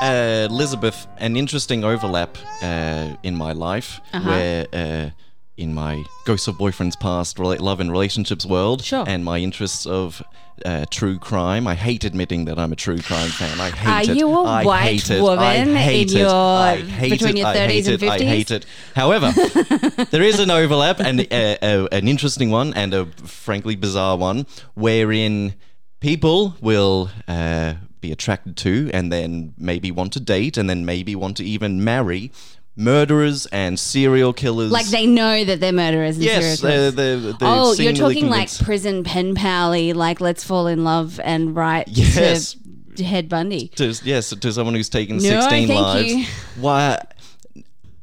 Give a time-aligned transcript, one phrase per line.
[0.00, 4.28] Uh, Elizabeth, an interesting overlap uh, in my life Uh-huh.
[4.28, 5.12] where.
[5.56, 9.04] In my Ghosts of Boyfriends Past rela- love and relationships world, Sure.
[9.06, 10.20] and my interests of
[10.64, 11.68] uh, true crime.
[11.68, 13.60] I hate admitting that I'm a true crime fan.
[13.60, 14.16] I hate Are it.
[14.18, 15.18] you a I white hate it.
[15.18, 17.40] I woman in your- I hate between it.
[17.40, 18.08] your 30s and it.
[18.10, 18.24] I 50s?
[18.26, 18.66] hate it.
[18.96, 19.30] However,
[20.10, 24.46] there is an overlap and uh, uh, an interesting one and a frankly bizarre one
[24.74, 25.54] wherein
[26.00, 31.14] people will uh, be attracted to and then maybe want to date and then maybe
[31.14, 32.30] want to even marry
[32.76, 34.70] murderers and serial killers.
[34.70, 36.94] Like they know that they're murderers and yes, serial killers.
[36.94, 41.54] they're, they're Oh, you're talking like prison pen pally, like let's fall in love and
[41.54, 42.54] write Yes.
[42.96, 43.68] to Ted Bundy.
[43.76, 46.12] to yes to someone who's taken No, 16 thank lives.
[46.12, 46.24] you.
[46.60, 47.00] Why?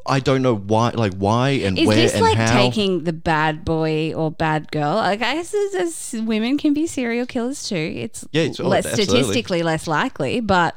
[0.06, 0.90] I don't know why.
[0.90, 2.52] Like why and Is where this and like how.
[2.54, 4.96] taking the bad boy or bad girl?
[4.96, 5.76] Like I guess as,
[6.16, 7.76] as women can be serial killers too.
[7.76, 9.20] It's, Yeah, it's- oh, less absolutely.
[9.20, 10.76] statistically less likely, but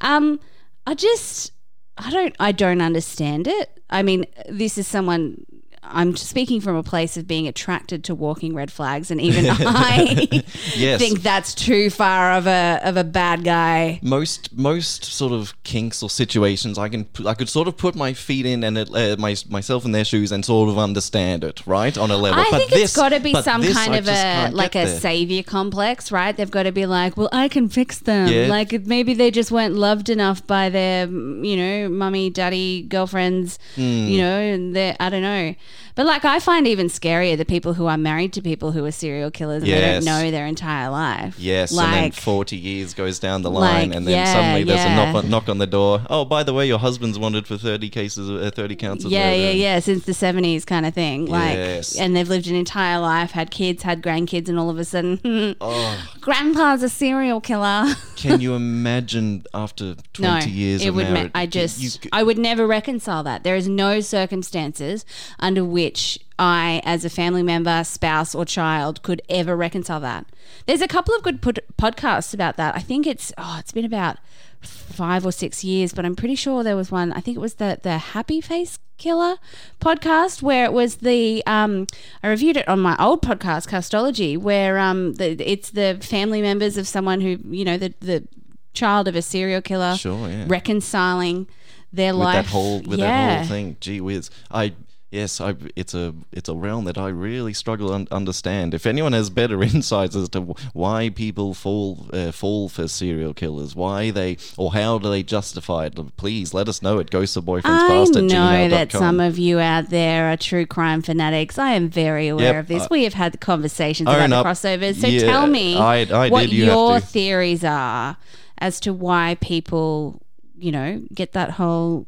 [0.00, 0.38] um,
[0.86, 1.52] I just
[1.98, 3.82] I don't I don't understand it.
[3.90, 5.44] I mean, this is someone.
[5.90, 10.42] I'm speaking from a place of being attracted to walking red flags, and even I
[10.76, 11.00] Yes.
[11.00, 14.00] think that's too far of a of a bad guy.
[14.02, 18.12] most most sort of kinks or situations I can I could sort of put my
[18.12, 21.66] feet in and it, uh, my, myself in their shoes and sort of understand it
[21.66, 22.40] right on a level.
[22.40, 24.84] I but think this, it's got to be some kind I of a like a
[24.84, 25.00] there.
[25.00, 26.36] savior complex, right?
[26.36, 28.28] They've got to be like, well, I can fix them.
[28.28, 28.46] Yeah.
[28.48, 33.58] Like maybe they just weren't loved enough by their, mm, you know, mummy, daddy, girlfriends,
[33.74, 33.82] Hmm.
[34.08, 35.54] you know, and they I don't know.
[35.94, 38.92] But like I find even scarier the people who are married to people who are
[38.92, 41.36] serial killers and they don't know their entire life.
[41.38, 44.64] Yes, and then like 40 years goes down the line, like, and then yeah, suddenly
[44.64, 46.02] there's a knock on, knock on the door.
[46.08, 49.10] Oh, by the way, your husband's wanted for 30 cases, of, uh, 30 counts of
[49.10, 49.36] yeah, murder.
[49.42, 49.78] yeah, yeah.
[49.80, 51.26] Since the seventies, kind of thing.
[51.26, 51.96] Like, Yes.
[51.98, 55.18] and they've lived an entire life, had kids, had grandkids, and all of a sudden,
[55.60, 56.08] Oh.
[56.20, 57.94] grandpa's a serial killer.
[58.16, 61.06] Can you imagine after 20 years it of would.
[61.08, 61.32] ma- marriage?
[61.34, 63.42] I you- just, you- I would never reconcile that.
[63.44, 65.04] There is no circumstances
[65.38, 70.26] under which I, as a family member, spouse, or child, could ever reconcile that.
[70.66, 72.76] There's a couple of good pod- podcasts about that.
[72.76, 74.18] I think it's, oh, it's been about
[74.60, 77.12] five or six years, but I'm pretty sure there was one.
[77.12, 79.36] I think it was the the Happy Face Killer
[79.80, 81.86] podcast where it was the um
[82.24, 86.76] I reviewed it on my old podcast Castology where um the, it's the family members
[86.76, 88.26] of someone who you know the the
[88.74, 90.46] child of a serial killer Sure, yeah.
[90.48, 91.46] reconciling
[91.92, 93.06] their with life that whole with yeah.
[93.06, 93.76] that whole thing.
[93.78, 94.72] Gee whiz, I
[95.10, 98.74] yes, I it's a it's a realm that I really struggle to un- understand.
[98.74, 100.40] If anyone has better insights as to
[100.72, 105.86] why people fall uh, fall for serial killers, why they or how do they justify
[105.86, 110.30] it, please let us know at ghostofboyfriendspast I know that some of you out there
[110.32, 111.58] are true crime fanatics.
[111.58, 112.82] I am very aware Yep, of this.
[112.84, 114.96] I- we have had conversations about the crossovers.
[115.00, 118.16] So Yeah, tell me I- I what you your theories are
[118.58, 120.20] as to why people,
[120.58, 122.06] you know, get that whole.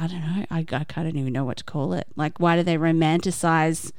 [0.00, 0.46] I don't know.
[0.50, 2.06] I, I don't even know what to call it.
[2.16, 3.92] Like, why do they romanticize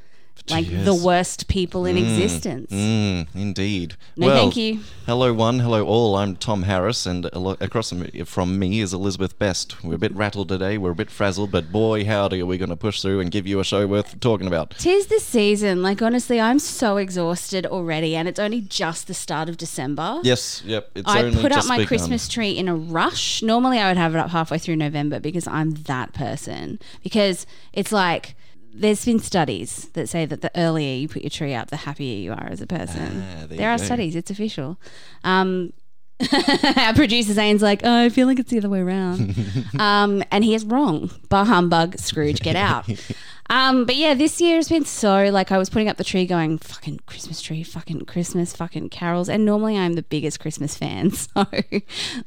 [0.49, 2.71] like the worst people in existence?
[2.71, 3.95] Mm, indeed.
[4.17, 4.79] No, well, thank you.
[5.05, 5.59] Hello, one.
[5.59, 6.15] Hello, all.
[6.15, 9.83] I'm Tom Harris, and across from me- from me is Elizabeth Best.
[9.83, 10.77] We're a bit rattled today.
[10.77, 13.45] We're a bit frazzled, but boy, howdy, are we going to push through and give
[13.47, 14.71] you a show worth talking about.
[14.77, 15.81] Tis the season.
[15.83, 20.19] Like honestly, I'm so exhausted already, and it's only just the start of December.
[20.23, 20.89] Yes, yep.
[20.95, 21.87] It's I put up my begun.
[21.87, 23.41] Christmas tree in a rush.
[23.43, 26.79] Normally, I would have it up halfway through November because I'm that person.
[27.03, 28.35] Because it's like
[28.73, 32.17] there's been studies that say that the earlier you put your tree up, the happier
[32.17, 33.23] you are as a person.
[33.23, 33.83] Ah, there there are go.
[33.83, 34.79] studies; it's official.
[35.23, 35.73] Um,
[36.77, 39.35] our producer Zane's like, oh, I feel like it's the other way around,
[39.79, 41.09] um, and he is wrong.
[41.29, 42.87] Bah humbug, Scrooge, get out.
[43.51, 46.25] Um, but yeah, this year has been so like I was putting up the tree,
[46.25, 51.11] going fucking Christmas tree, fucking Christmas, fucking carols, and normally I'm the biggest Christmas fan,
[51.11, 51.45] so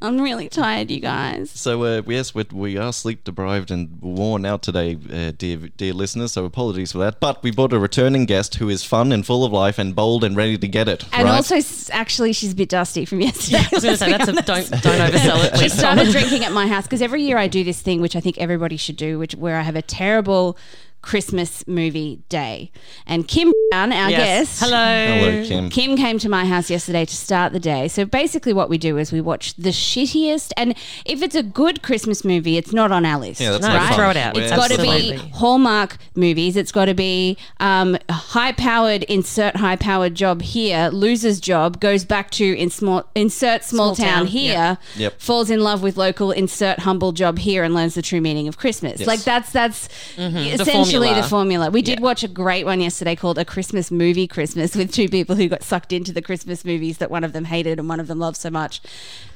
[0.03, 1.51] I'm really tired, you guys.
[1.51, 5.95] So uh, yes, we, we are sleep deprived and worn out today, uh, dear dear
[5.95, 6.33] listeners.
[6.33, 7.21] So apologies for that.
[7.21, 10.25] But we brought a returning guest who is fun and full of life and bold
[10.25, 11.05] and ready to get it.
[11.15, 11.37] And right?
[11.37, 11.57] also,
[11.91, 13.61] actually, she's a bit dusty from yesterday.
[13.61, 15.73] I was going to say that's a, don't don't oversell it, she please.
[15.73, 15.97] Tom.
[15.97, 18.37] started drinking at my house because every year I do this thing, which I think
[18.37, 20.59] everybody should do, which where I have a terrible
[21.05, 22.71] Christmas movie day.
[23.07, 24.21] And Kim Brown, our Yes.
[24.59, 25.07] guest, Hello.
[25.07, 25.69] hello, Kim.
[25.69, 27.89] Kim came to my house yesterday to start the day.
[27.89, 30.75] So basically, what we do is we watch the shittiest, and
[31.05, 33.41] if it's a good Christmas movie, it's not on our list.
[33.41, 33.95] Yeah, that's No, no right?
[33.95, 34.37] throw it out.
[34.37, 36.57] It's We're- got to be Hallmark movies.
[36.57, 42.05] It's got to be um, high powered, insert high powered job here, loses job, goes
[42.05, 44.79] back to in small, insert small, Small town, town, here, yep.
[44.97, 45.21] Yep.
[45.21, 48.57] falls in love with local, insert humble job here, and learns the true meaning of
[48.57, 49.01] Christmas.
[49.01, 49.07] Yes.
[49.07, 50.37] Like that's that's Mm-hmm.
[50.61, 51.29] essentially the formula.
[51.29, 51.71] formula.
[51.71, 52.05] We did Yeah.
[52.05, 55.63] watch a great one yesterday called A Christmas Movie Christmas with two people who got
[55.63, 58.37] sucked into the Christmas movies that one of them hated and one of them loved
[58.37, 58.81] so much.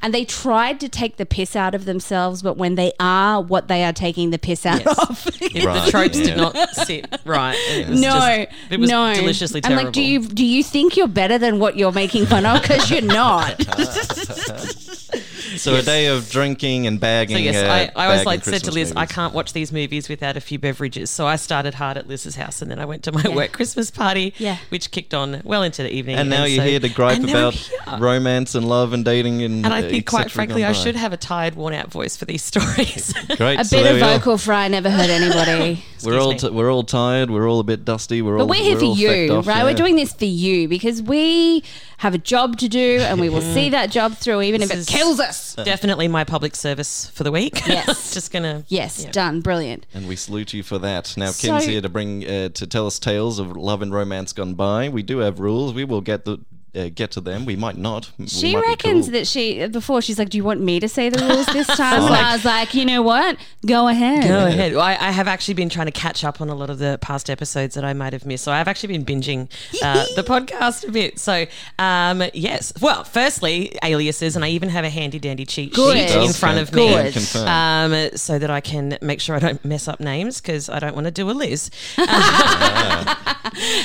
[0.00, 3.68] And they tried to take the piss out of themselves, but when they are what
[3.68, 4.98] they are taking the piss out Yes.
[4.98, 5.28] of.
[5.68, 6.24] Right, the tropes yeah.
[6.24, 7.56] did not sit right.
[7.70, 9.14] It was No, just- it was no.
[9.14, 12.46] deliciously I'm like, do you do you think you're better than what you're making fun
[12.46, 12.62] of?
[12.62, 13.58] Because you're not.
[15.58, 17.36] So a day of drinking and bagging.
[17.36, 17.66] So yes, uh,
[17.96, 20.36] I, I always bagging like said to Christmas Liz, I can't watch these movies without
[20.36, 21.08] a few beverages.
[21.10, 23.90] So I started hard at Liz's house, and then I went to my work Christmas
[23.90, 24.58] party, Yeah.
[24.68, 26.16] which kicked on well into the evening.
[26.16, 27.54] And now you're so- here to gripe and now I'm
[27.86, 29.64] about romance and love and dating and.
[29.64, 33.14] And I think, quite frankly, I should have a tired, worn-out voice for these stories.
[33.36, 33.58] Great.
[33.60, 34.18] A so bit there of we are.
[34.18, 35.82] vocal fry never hurt anybody.
[36.04, 37.30] We're all t- we're all tired.
[37.30, 38.22] We're all a bit dusty.
[38.22, 39.56] We're But all But we're here for all fecked you, off, right?
[39.58, 39.64] yeah.
[39.64, 41.64] We're doing this for you because we
[41.98, 44.76] have a job to do and we will see that job through even if This
[44.76, 45.54] it is- kills us.
[45.54, 47.66] Definitely my public service for the week.
[47.66, 48.12] Yes.
[48.14, 48.64] just gonna.
[48.68, 49.10] Yes, Yeah.
[49.10, 49.40] done.
[49.40, 49.86] Brilliant.
[49.94, 51.14] And we salute you for that.
[51.16, 54.32] Now, So- Kim's here to bring uh, to tell us tales of love and romance
[54.32, 54.88] gone by.
[54.88, 55.72] We do have rules.
[55.74, 56.38] We will get the
[56.74, 57.44] uh, get to them.
[57.44, 58.10] We might not.
[58.18, 59.12] We She might reckons cool.
[59.12, 62.02] that she before she's like, "Do you want me to say the rules this time?"
[62.02, 63.36] and I was like, "You know what?
[63.66, 64.72] Go ahead." Go ahead.
[64.72, 66.98] Well, I, I have actually been trying to catch up on a lot of the
[67.00, 68.44] past episodes that I might have missed.
[68.44, 69.48] So I've actually been binging
[69.82, 71.18] uh, the podcast a bit.
[71.18, 71.46] So,
[71.78, 72.72] um, yes.
[72.80, 76.08] Well, firstly, aliases, and I even have a handy dandy cheat Good.
[76.08, 77.06] sheet in front of Good.
[77.06, 77.12] me.
[77.12, 77.48] Confirm.
[77.48, 80.94] Um, so that I can make sure I don't mess up names because I don't
[80.94, 81.70] want to do a Liz.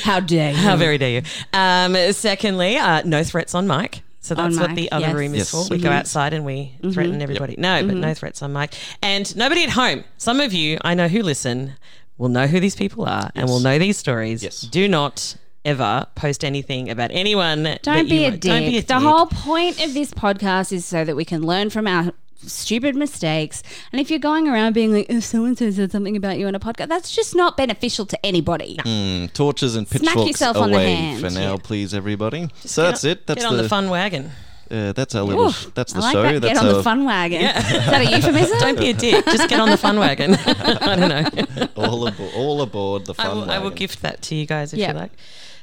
[0.04, 0.58] How dare you?
[0.58, 1.22] How very dare you?
[1.54, 4.02] Um, secondly, uh, no threats on mic.
[4.24, 5.16] So that's what the other yes.
[5.16, 5.52] room is Yes.
[5.52, 5.70] for.
[5.70, 5.84] We mm-hmm.
[5.84, 6.92] go outside and we mm-hmm.
[6.92, 7.56] threaten everybody.
[7.58, 8.14] No, but no mm-hmm.
[8.14, 8.74] threats on mic.
[9.02, 10.06] And nobody at home.
[10.18, 11.74] Some of you I know who listen
[12.18, 14.42] will know who these people are and will know these stories.
[14.42, 14.62] Yes.
[14.62, 15.36] Do not
[15.66, 17.78] ever post anything about anyone.
[17.82, 18.42] Don't be, you a dick.
[18.42, 18.98] Don't be a the dick.
[18.98, 22.14] whole point of this podcast is so that we can learn from our
[22.48, 23.64] stupid mistakes.
[23.92, 26.48] And if you're going around being like, "If so and so said something about you
[26.48, 28.78] in a podcast," that's just not beneficial to anybody.
[28.78, 31.22] Mm, torches and pitchforks yourself on the away hand.
[31.22, 31.58] for now, Yeah.
[31.62, 32.50] please, everybody.
[32.64, 33.28] so that's on- it.
[33.28, 34.32] That's Get on the, the, fun wagon.
[34.72, 35.48] Uh, that's our little.
[35.48, 36.24] Oof, that's the I like show.
[36.24, 36.42] that.
[36.42, 37.42] That's Get on our, the fun wagon.
[37.42, 38.58] Is that a euphemism?
[38.60, 39.24] Don't be a dick.
[39.26, 40.34] Just get on the fun wagon.
[40.46, 41.68] I don't know.
[41.76, 42.32] all aboard.
[42.36, 43.28] All aboard the fun.
[43.28, 44.94] I will, I will gift that to you guys if Yeah.
[44.94, 45.12] you like.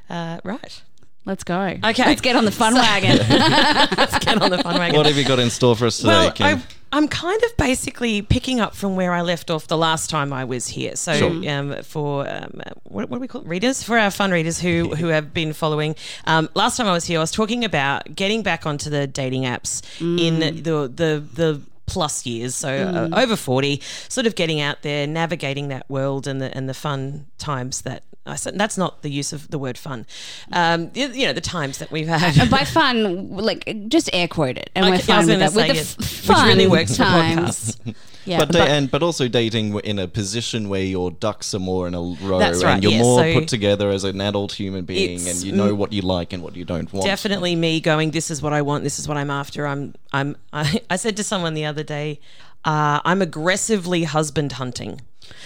[0.08, 0.82] Uh, right.
[1.30, 1.60] Let's go.
[1.84, 2.04] Okay.
[2.06, 3.18] Let's get on the fun wagon.
[3.96, 4.96] Let's get on the fun wagon.
[4.96, 6.58] What have you got in store for us today, Well, Kim?
[6.58, 6.62] I,
[6.92, 10.44] I'm kind of basically picking up from where I left off the last time I
[10.44, 10.96] was here.
[10.96, 11.48] So, Sure.
[11.48, 13.46] um, for um, what, what do we call it?
[13.46, 13.80] readers?
[13.84, 15.94] For our fun readers who who have been following,
[16.24, 19.44] um, last time I was here, I was talking about getting back onto the dating
[19.44, 20.50] apps in the
[20.88, 22.68] the the plus years, so
[23.12, 26.74] uh, over forty, sort of getting out there, navigating that world and the and the
[26.74, 28.02] fun times that.
[28.26, 30.06] I said that's not the use of the word fun.
[30.52, 32.36] Um, you, you know the times that we've had.
[32.38, 35.38] And by fun, like just air quote it, and we're Okay, I was fine with
[35.40, 35.54] that.
[35.54, 37.76] With the it, f- which fun really works for times.
[37.86, 37.94] podcasts.
[38.26, 41.88] Yeah, but, da- and but also dating in a position where your ducks are more
[41.88, 44.52] in a row That's right, and you're yeah, more so put together as an adult
[44.52, 47.06] human being and you know what you like and what you don't want.
[47.06, 50.36] definitely me going this is what i want this is what i'm after i'm i'm
[50.52, 52.20] i, I said to someone the other day
[52.64, 55.00] uh, i'm aggressively husband hunting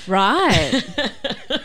[0.07, 0.83] right.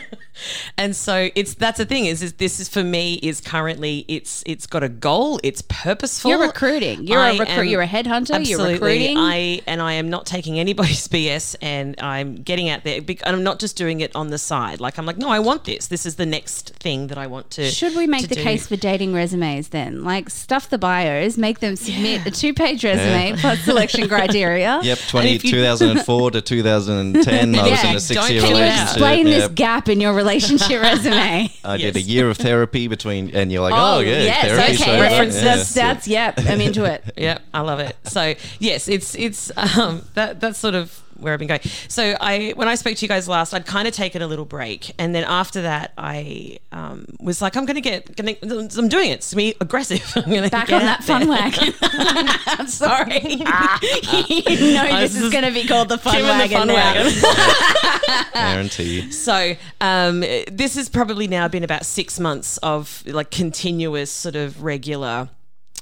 [0.78, 4.42] and so it's that's the thing is, is this is for me is currently it's
[4.46, 7.06] it's got a goal it's purposeful You're recruiting.
[7.06, 8.72] You're a I recruit- you're a headhunter, you're absolutely.
[8.74, 9.16] recruiting.
[9.18, 13.36] I and I am not taking anybody's BS and I'm getting out there bec- and
[13.36, 15.88] I'm not just doing it on the side like I'm like no I want this
[15.88, 18.42] this is the next thing that I want to Should we make the do.
[18.42, 20.04] case for dating resumes then?
[20.04, 24.80] Like stuff the bios, make them submit a two-page resume plus selection criteria.
[24.82, 28.60] Yep, 20, you- 2004 to 2010, I was Yeah, in a don't six-year kill it
[28.60, 28.60] out.
[28.60, 28.88] relationship.
[28.90, 30.29] Explain this gap in your relationship
[30.80, 31.50] resume.
[31.64, 34.92] I did a year of therapy between, and you're like, oh, yeah, yes, therapy's okay.
[34.92, 35.02] over.
[35.02, 35.44] Reference, Yeah.
[35.44, 37.04] that's, that's, yep, I'm into it.
[37.16, 37.96] yep, I love it.
[38.04, 41.60] So yes, it's it's um, that that's sort of where I've been going.
[41.88, 44.44] So I, when I spoke to you guys last, I'd kind of taken a little
[44.44, 48.88] break, and then after that, I um, was like, I'm going to get, gonna, I'm
[48.88, 49.20] doing it.
[49.20, 50.02] It's me aggressive.
[50.16, 51.74] I'm gonna Back get on that fun wagon.
[51.82, 53.20] I'm sorry.
[53.22, 56.50] you know this is going to be called the fun Kim and wagon.
[56.50, 58.14] the fun now.
[58.14, 58.32] wagon.
[58.32, 59.10] Guarantee.
[59.12, 64.62] So um, this has probably now been about six months of like continuous sort of
[64.62, 65.28] regular.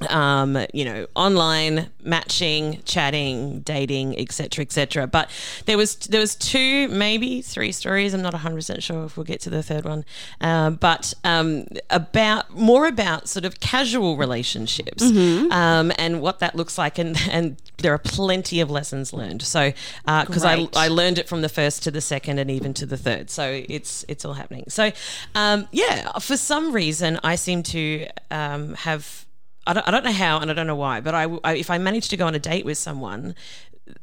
[0.08, 5.06] Um, you know, online matching, chatting, dating, etc., etc.
[5.08, 5.28] But
[5.66, 8.14] there was there was two, maybe three stories.
[8.14, 10.04] I'm not 100 percent sure if we'll get to the third one.
[10.40, 15.02] Um, but um, about more about sort of casual relationships
[15.50, 19.42] um, and what that looks like, and and there are plenty of lessons learned.
[19.42, 19.72] So
[20.04, 22.96] because I I learned it from the first to the second and even to the
[22.96, 23.30] third.
[23.30, 24.64] So it's it's all happening.
[24.68, 24.92] So
[25.34, 29.24] um, yeah, for some reason I seem to um, have.
[29.68, 31.70] I don't, I don't know how and I don't know why, but I, I if
[31.70, 33.34] I manage to go on a date with someone,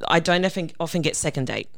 [0.08, 1.70] I don't often often get second date.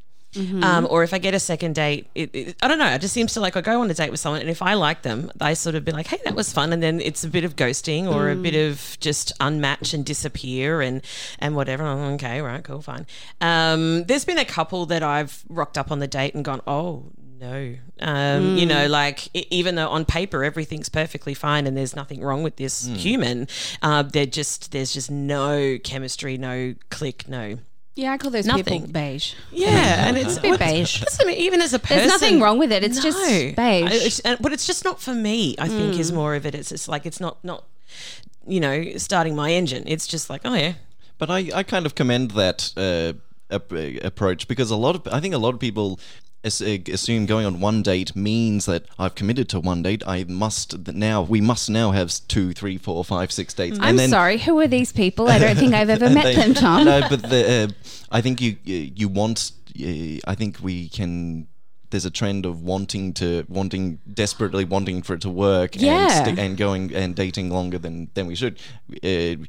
[0.62, 2.94] Um, or if I get a second date, it, it, I don't know.
[2.94, 4.74] It just seems to like I go on a date with someone, and if I
[4.74, 7.30] like them, I sort of be like, "Hey, that was fun," and then it's a
[7.30, 11.02] bit of ghosting or a bit of just unmatch and disappear and
[11.40, 11.84] and whatever.
[11.86, 13.08] I'm, okay, right, cool, fine.
[13.40, 17.06] Um, there's been a couple that I've rocked up on the date and gone, "Oh
[17.40, 21.96] no," um, you know, like e- even though on paper everything's perfectly fine and there's
[21.96, 23.48] nothing wrong with this human,
[23.82, 27.58] uh, they're just there's just no chemistry, no click, no
[27.96, 28.82] Yeah, I call those Nothing.
[28.84, 29.34] people beige.
[29.52, 31.00] yeah, and it's a bit beige.
[31.00, 32.84] That's, I mean, even as a person, There's nothing wrong with it.
[32.84, 33.56] It's just beige.
[33.58, 35.56] I- it's- and- but it's just not for me.
[35.60, 36.54] I think is more of it.
[36.56, 37.64] It's just like it's not not
[38.48, 39.84] you know starting my engine.
[39.88, 40.74] It's just like oh yeah,
[41.18, 43.14] But I, I kind of commend that uh,
[43.54, 43.72] ap-
[44.04, 47.60] approach because a lot of I think a lot of people as- assume going on
[47.60, 50.04] one date means that I've committed to one date.
[50.08, 53.78] I must now we must now have two, three, four, five, six dates.
[53.82, 54.38] I'm sorry.
[54.40, 55.28] Who are these people?
[55.30, 56.86] I don't think I've ever met they- them, Tom.
[56.86, 59.52] No, but the, uh, I think you you want.
[59.80, 61.48] Uh, I think we can.
[61.90, 66.28] There's a trend of wanting to wanting desperately wanting for it to work and Yeah.
[66.38, 68.60] and going and dating longer than than we should.
[69.04, 69.46] Uh,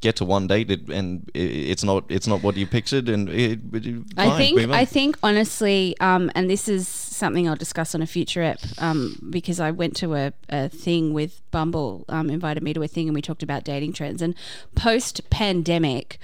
[0.00, 3.60] get to one date it, and it's not it's not what you pictured and it,
[3.72, 4.70] it, I think.
[4.70, 9.18] I think honestly, um, and this is something I'll discuss on a future app um,
[9.30, 13.08] because I went to a, a thing with Bumble, um, invited me to a thing,
[13.08, 14.22] and we talked about dating trends.
[14.22, 14.34] And
[14.74, 16.18] post pandemic,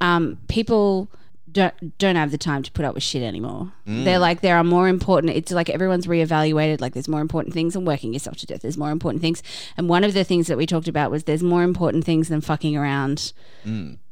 [0.00, 1.10] um, people
[1.56, 3.72] don't don't have the time to put up with shit anymore.
[3.86, 4.04] Mm.
[4.04, 5.32] They're like there are more important.
[5.34, 6.80] It's like everyone's reevaluated.
[6.80, 8.62] Like there's more important things than working yourself to death.
[8.62, 9.42] There's more important things,
[9.76, 12.40] and one of the things that we talked about was there's more important things than
[12.40, 13.32] fucking around.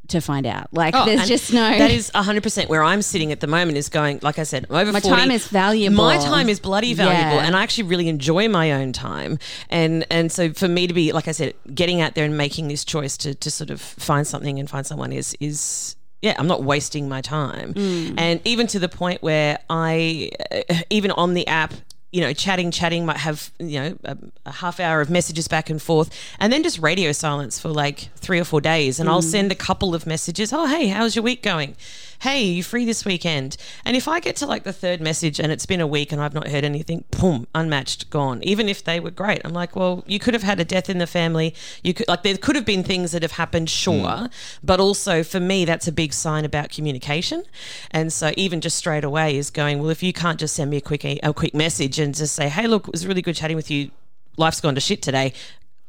[0.08, 1.78] To find out, like Oh, there's just no.
[1.78, 4.76] That is 100% where I'm sitting at the moment is going, like I said, I'm
[4.76, 5.16] over My 40.
[5.16, 5.96] time is valuable.
[5.96, 7.36] My time is bloody valuable.
[7.36, 7.46] Yeah.
[7.46, 9.38] And I actually really enjoy my own time.
[9.70, 12.68] And and so for me to be, like I said, getting out there and making
[12.68, 16.46] this choice to, to sort of find something and find someone is, is yeah, I'm
[16.46, 17.74] not wasting my time.
[17.74, 18.14] Mm.
[18.16, 21.74] And even to the point where I, uh, even on the app,
[22.12, 24.16] you know, chatting, chatting, might have, you know, a,
[24.46, 28.08] a half hour of messages back and forth, and then just radio silence for like
[28.16, 28.98] three or four days.
[28.98, 30.50] And I'll send a couple of messages.
[30.50, 31.76] Oh, hey, how's your week going?
[32.20, 33.56] Hey, you free this weekend?
[33.84, 36.20] And if I get to like the third message and it's been a week and
[36.20, 38.42] I've not heard anything, boom, unmatched, gone.
[38.42, 40.98] Even if they were great, I'm like, well, you could have had a death in
[40.98, 41.54] the family.
[41.82, 44.26] You could like there could have been things that have happened, sure, hmm.
[44.62, 47.44] but also for me, that's a big sign about communication.
[47.90, 50.78] And so even just straight away is going, well, if you can't just send me
[50.78, 53.56] a quick a quick message and just say, hey, look, it was really good chatting
[53.56, 53.90] with you.
[54.36, 55.32] Life's gone to shit today.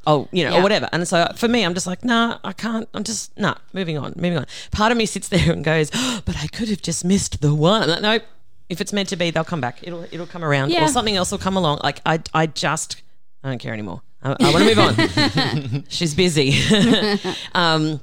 [0.07, 0.59] Oh, you know, Yeah.
[0.59, 0.87] or whatever.
[0.91, 2.87] And so for me, I'm just like, nah, I can't.
[2.93, 4.45] I'm just, nah, moving on, moving on.
[4.71, 7.53] Part of me sits there and goes, oh, but I could have just missed the
[7.55, 7.83] one.
[7.83, 8.23] I'm like, nope.
[8.69, 9.79] If it's meant to be, they'll come back.
[9.83, 10.83] It'll, it'll come around, Yeah.
[10.85, 11.79] or something else will come along.
[11.83, 13.01] Like I, I just,
[13.43, 14.01] I don't care anymore.
[14.23, 15.85] I, I want to move on.
[15.89, 16.55] She's busy.
[17.53, 18.01] um,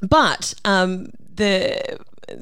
[0.00, 1.98] but um, the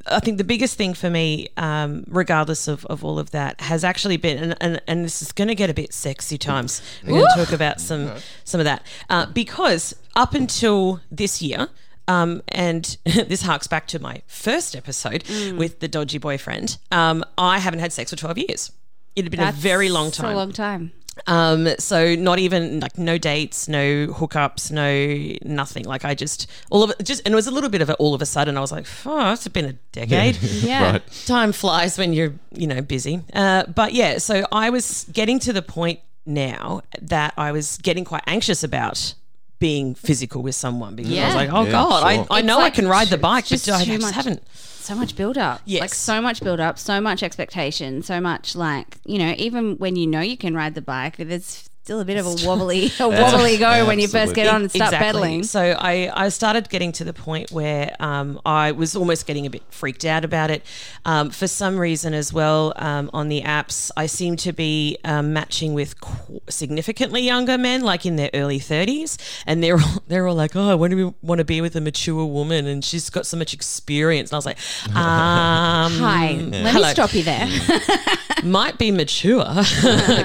[0.06, 3.84] I think the biggest thing for me, um, regardless of, of all of that, has
[3.84, 6.82] actually been, and, and, and this is going to get a bit sexy times.
[7.04, 8.12] We're going to talk about some
[8.44, 11.68] some of that uh, because up until this year.
[12.08, 15.24] Um, and this harks back to my first episode
[15.56, 16.78] with the dodgy boyfriend.
[16.92, 18.70] Um, I haven't had sex for 12 years.
[19.16, 20.32] It had been a very long time.
[20.32, 20.92] a long time.
[21.26, 25.84] Um, so not even like no dates, no hookups, no nothing.
[25.84, 27.96] Like I just all of it just and it was a little bit of it
[27.98, 28.56] all of a sudden.
[28.56, 30.38] I was like, oh, it's been a decade.
[30.66, 30.92] Yeah.
[30.92, 31.22] Right.
[31.26, 33.22] Time flies when you're you know busy.
[33.32, 38.04] Uh, but yeah, so I was getting to the point now that I was getting
[38.04, 39.14] quite anxious about
[39.58, 41.34] being physical with someone because I was Yeah.
[41.34, 42.08] like, oh Yeah, god, sure.
[42.30, 43.92] I, I It's know I like can ride the too- bike, but just I too
[43.92, 44.42] just much- haven't.
[44.52, 45.62] So much build up.
[45.64, 45.80] Yes.
[45.80, 49.96] Like so much build up, so much expectation, so much like, you know, even when
[49.96, 53.08] you know you can ride the bike, there's still a bit of a wobbly, a
[53.08, 55.06] wobbly go when you first get on and start Exactly.
[55.06, 55.44] pedaling.
[55.44, 59.50] So I, I started getting to the point where um, I was almost getting a
[59.50, 60.64] bit freaked out about it.
[61.04, 65.32] Um, for some reason as well, um, on the apps, I seem to be um,
[65.32, 69.16] matching with qu- significantly younger men, like in their early 30s.
[69.46, 71.80] And they're all, they're all like, oh, I want to, want to be with a
[71.80, 74.30] mature woman and she's got so much experience.
[74.30, 77.46] And I was like, um, Hi, let me stop you there.
[78.42, 79.44] might be mature.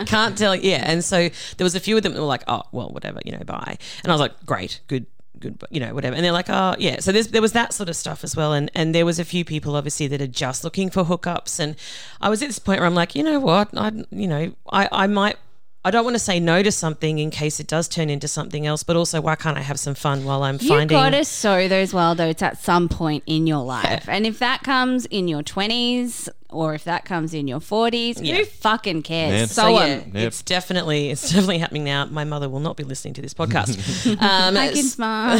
[0.05, 0.55] Can't tell.
[0.55, 0.83] Yeah.
[0.85, 3.31] And so there was a few of them that were like, oh, well, whatever, you
[3.31, 3.77] know, bye.
[4.03, 5.05] And I was like, great, good,
[5.39, 6.15] good, you know, whatever.
[6.15, 6.99] And they're like, oh, yeah.
[6.99, 8.53] So there's, there was that sort of stuff as well.
[8.53, 11.59] And, and there was a few people obviously that are just looking for hookups.
[11.59, 11.75] And
[12.19, 13.69] I was at this point where I'm like, you know what?
[13.75, 15.37] I, you know, I, I might.
[15.83, 18.67] I don't want to say no to something in case it does turn into something
[18.67, 21.25] else, but also why can't I have some fun while I'm You finding You gotta
[21.25, 25.27] sow those wild oats at some point in your life, and if that comes in
[25.27, 29.33] your twenties or if that comes in your forties, who fucking cares?
[29.33, 29.45] Yeah.
[29.47, 30.11] Sow So yeah, 'em.
[30.13, 30.27] Yep.
[30.27, 32.05] it's definitely it's definitely happening now.
[32.05, 33.77] My mother will not be listening to this podcast.
[34.21, 35.37] um, Hi, kids, mom.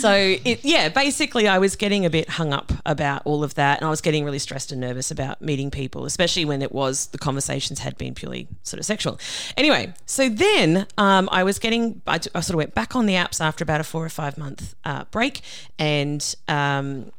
[0.00, 0.12] so
[0.44, 3.86] it, yeah, basically, I was getting a bit hung up about all of that, and
[3.86, 7.18] I was getting really stressed and nervous about meeting people, especially when it was the
[7.18, 9.18] conversations had been purely sort of sexual.
[9.56, 13.14] Anyway, so then um, I was getting, I, I sort of went back on the
[13.14, 15.40] apps after about a four or five month uh, break,
[15.78, 16.34] and.
[16.48, 17.12] Um,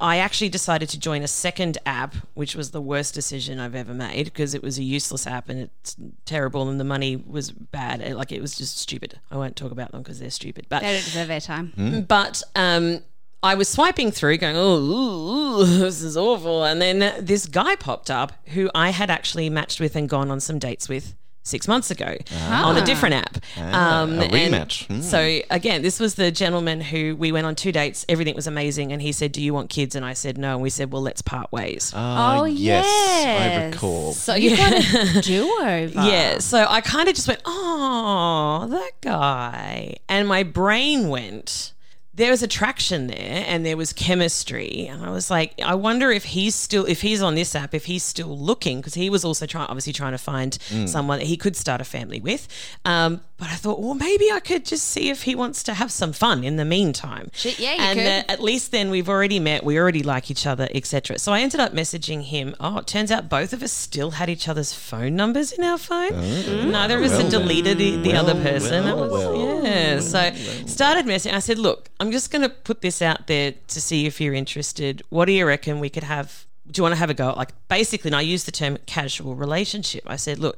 [0.00, 3.92] I actually decided to join a second app, which was the worst decision I've ever
[3.94, 8.00] made because it was a useless app and it's terrible and the money was bad.
[8.00, 9.20] It- Like it was just stupid.
[9.30, 10.66] I won't talk about them because they're stupid.
[10.68, 11.72] But they don't deserve their time.
[11.76, 12.08] Mm.
[12.08, 13.00] but um,
[13.42, 17.74] I was swiping through, going, "Oh, ooh, ooh, this is awful." And then this guy
[17.76, 21.66] popped up who I had actually matched with and gone on some dates with six
[21.66, 22.16] months ago
[22.50, 23.36] on a different app.
[23.58, 24.86] Um, a rematch.
[24.86, 25.00] Hmm.
[25.00, 28.04] So again, this was the gentleman who we went on two dates.
[28.08, 30.62] Everything was amazing, and he said, "Do you want kids?" And I said, "No." And
[30.62, 33.74] we said, "Well, let's part ways." Ah, Oh, yes, I yes.
[33.74, 34.12] recall.
[34.12, 36.00] So you got a do over.
[36.08, 39.96] Yeah, so I kind of just went, oh, that guy.
[40.08, 41.72] And my brain went,
[42.20, 44.86] there was attraction there and there was chemistry.
[44.88, 47.86] And I was like, I wonder if he's still, if he's on this app, if
[47.86, 51.36] he's still looking, because he was also trying, obviously trying to find someone that he
[51.36, 52.46] could start a family with.
[52.84, 55.90] Um, but I thought, well, maybe I could just see if he wants to have
[55.90, 57.30] some fun in the meantime.
[57.32, 58.06] Shit, yeah, you and could.
[58.06, 61.18] uh, at least then we've already met, we already like each other, etc.
[61.18, 62.54] So I ended up messaging him.
[62.60, 65.78] Oh, it turns out both of us still had each other's phone numbers in our
[65.78, 66.70] phone.
[66.70, 68.84] Neither of us had deleted the, the other person.
[68.84, 70.00] Well, was- well, yeah.
[70.00, 70.32] So
[70.66, 71.32] started messaging.
[71.32, 74.34] I said, look, I'm just going to put this out there to see if you're
[74.34, 75.02] interested.
[75.10, 76.46] What do you reckon we could have?
[76.70, 77.32] Do you want to have a go?
[77.36, 80.04] Like basically, and I used the term casual relationship.
[80.06, 80.56] I said, look,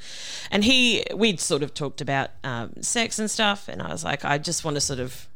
[0.50, 4.24] and he, we'd sort of talked about um, sex and stuff, and I was like,
[4.24, 5.26] I just want to sort of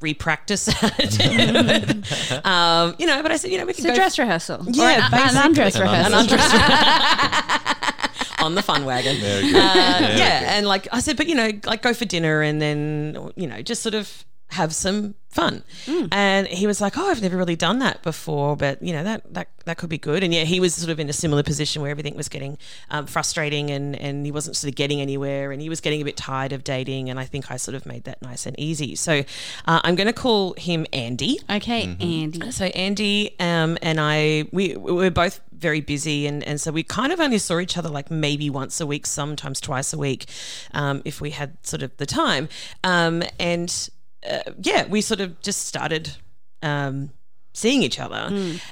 [0.00, 2.44] repractice it.
[2.46, 4.64] um, you know, but I said, you know, we can It's a go dress rehearsal.
[4.68, 6.14] Yeah, Or an, an undress rehearsal.
[6.14, 6.52] an undress
[8.40, 9.16] on the fun wagon.
[9.16, 13.32] Uh, yeah, and like I said, but you know, like go for dinner and then
[13.36, 14.24] you know just sort of
[14.54, 15.64] have some fun.
[16.12, 19.34] And he was like, "Oh, I've never really done that before, but you know that
[19.34, 21.82] that that could be good." And yeah, he was sort of in a similar position
[21.82, 22.56] where everything was getting
[22.90, 26.04] um, frustrating and and he wasn't sort of getting anywhere, and he was getting a
[26.04, 27.10] bit tired of dating.
[27.10, 28.94] And I think I sort of made that nice and easy.
[28.94, 29.24] So
[29.66, 31.40] uh, I'm going to call him Andy.
[31.50, 32.50] Okay, Andy.
[32.50, 36.82] So Andy um, and I, we we were both very busy, and, and so we
[36.82, 40.26] kind of only saw each other like maybe once a week, sometimes twice a week,
[40.72, 42.48] um, if we had sort of the time.
[42.82, 43.88] Um, and
[44.30, 46.16] uh, yeah, we sort of just started.
[46.62, 47.10] Um,
[47.56, 48.28] seeing each other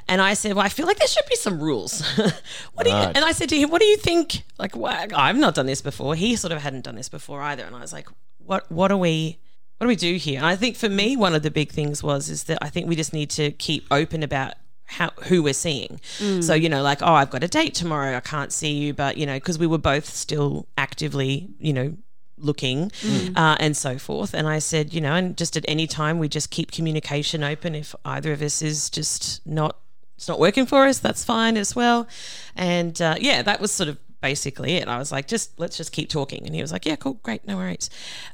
[0.09, 2.01] and i said well i feel like there should be some rules
[2.75, 3.15] what do you Right.
[3.17, 5.81] and i said to him what do you think like wha- i've not done this
[5.81, 8.91] before he sort of hadn't done this before either and i was like what what
[8.91, 9.39] are we
[9.79, 10.39] what do we do here?
[10.39, 12.89] And I think for me, one of the big things was is that I think
[12.89, 16.01] we just need to keep open about how who we're seeing.
[16.41, 18.17] So you know, like oh, I've got a date tomorrow.
[18.17, 21.97] I can't see you, but you know, because we were both still actively, you know.
[22.43, 22.91] Looking
[23.37, 26.29] uh, and so forth, and I said, you know, and just at any time we
[26.29, 27.75] just keep communication open.
[27.77, 29.79] If either of us is just not,
[30.17, 32.09] it's not working for us, that's fine as well.
[32.57, 34.89] And uh, yeah, that was sort of basically it.
[34.89, 37.47] I was like, just let's just keep talking, and he was like, yeah, cool, great,
[37.47, 37.91] no worries.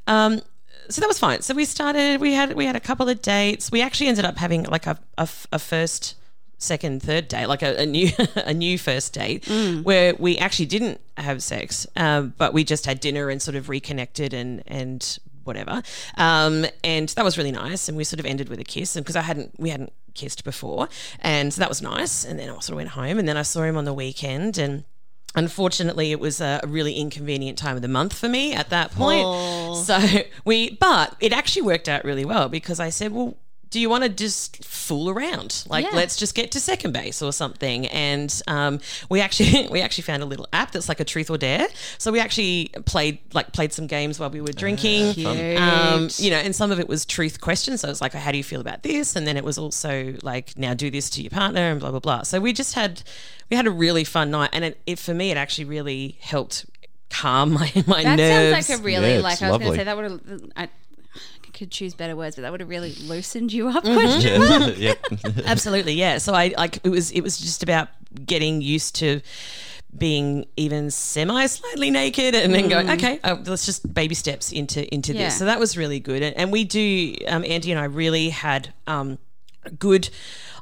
[0.07, 0.40] Um,
[0.88, 1.42] so that was fine.
[1.42, 2.21] So we started.
[2.21, 3.71] We had we had a couple of dates.
[3.71, 6.14] We actually ended up having like a a, a first,
[6.59, 9.49] second, third date, like a, a new a new first date,
[9.83, 13.68] where we actually didn't have sex, um, but we just had dinner and sort of
[13.68, 15.83] reconnected and and whatever.
[16.16, 17.88] Um, and that was really nice.
[17.88, 20.44] And we sort of ended with a kiss, and because I hadn't we hadn't kissed
[20.44, 20.88] before,
[21.21, 22.25] and so that was nice.
[22.25, 24.59] And then I sort of went home, and then I saw him on the weekend,
[24.59, 24.85] and
[25.35, 29.23] unfortunately it was a really inconvenient time of the month for me at that point
[29.77, 30.01] so
[30.47, 33.37] we but it actually worked out really well because i said well
[33.70, 35.64] do you want to just fool around?
[35.68, 35.90] Like, Yeah.
[35.96, 37.87] let's just get to second base or something.
[37.88, 41.37] And um, we actually we actually found a little app that's like a truth or
[41.38, 41.66] dare.
[41.98, 45.26] So we actually played like played some games while we were drinking.
[45.59, 47.83] Um, you know, and some of it was truth questions.
[47.83, 49.16] So it was like, how do you feel about this?
[49.16, 52.00] And then it was also like, now do this to your partner and blah blah
[52.00, 52.22] blah.
[52.22, 53.02] So we just had
[53.50, 56.66] we had a really fun night, and it, it for me it actually really helped
[57.11, 58.54] calm my my That nerves.
[58.57, 60.20] sounds like a really Yeah, like I was going to say that would have.
[60.57, 60.68] I, I
[61.53, 63.85] could choose better words, but that would have really loosened you up.
[63.85, 63.95] Mm-hmm.
[63.99, 64.75] Question.
[64.77, 64.95] yeah.
[65.51, 66.19] Absolutely, yeah.
[66.19, 67.89] So I like it was it was just about
[68.25, 69.21] getting used to
[69.97, 74.87] being even semi slightly naked and then going okay uh, let's just baby steps into
[74.95, 75.25] into Yeah.
[75.25, 78.29] this so that was really good and, and we do um, Andy and I really
[78.29, 79.19] had um,
[79.70, 80.09] good.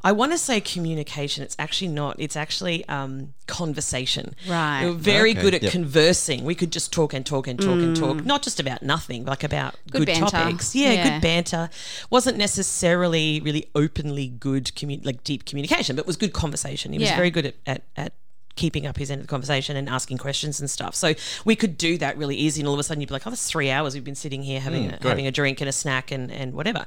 [0.04, 1.42] I want to say communication.
[1.42, 4.34] It's actually not it's actually um, conversation.
[4.48, 4.84] Right.
[4.84, 5.72] we were very Okay, good at yep.
[5.72, 6.44] conversing.
[6.44, 8.24] We could just talk and talk and talk and talk.
[8.24, 10.74] Not just about nothing like about Good good, topics.
[10.76, 11.10] Yeah, Yeah.
[11.10, 11.70] good banter.
[12.10, 16.92] Wasn't necessarily really openly good commu- like deep communication but was good conversation.
[16.92, 18.12] He was very good at, at, at
[18.56, 21.14] keeping up his end of the conversation and asking questions and stuff so
[21.44, 23.30] we could do that really easy and all of a sudden you'd be like oh
[23.30, 26.10] that's three hours we've been sitting here having, a, having a drink and a snack
[26.10, 26.84] and, and whatever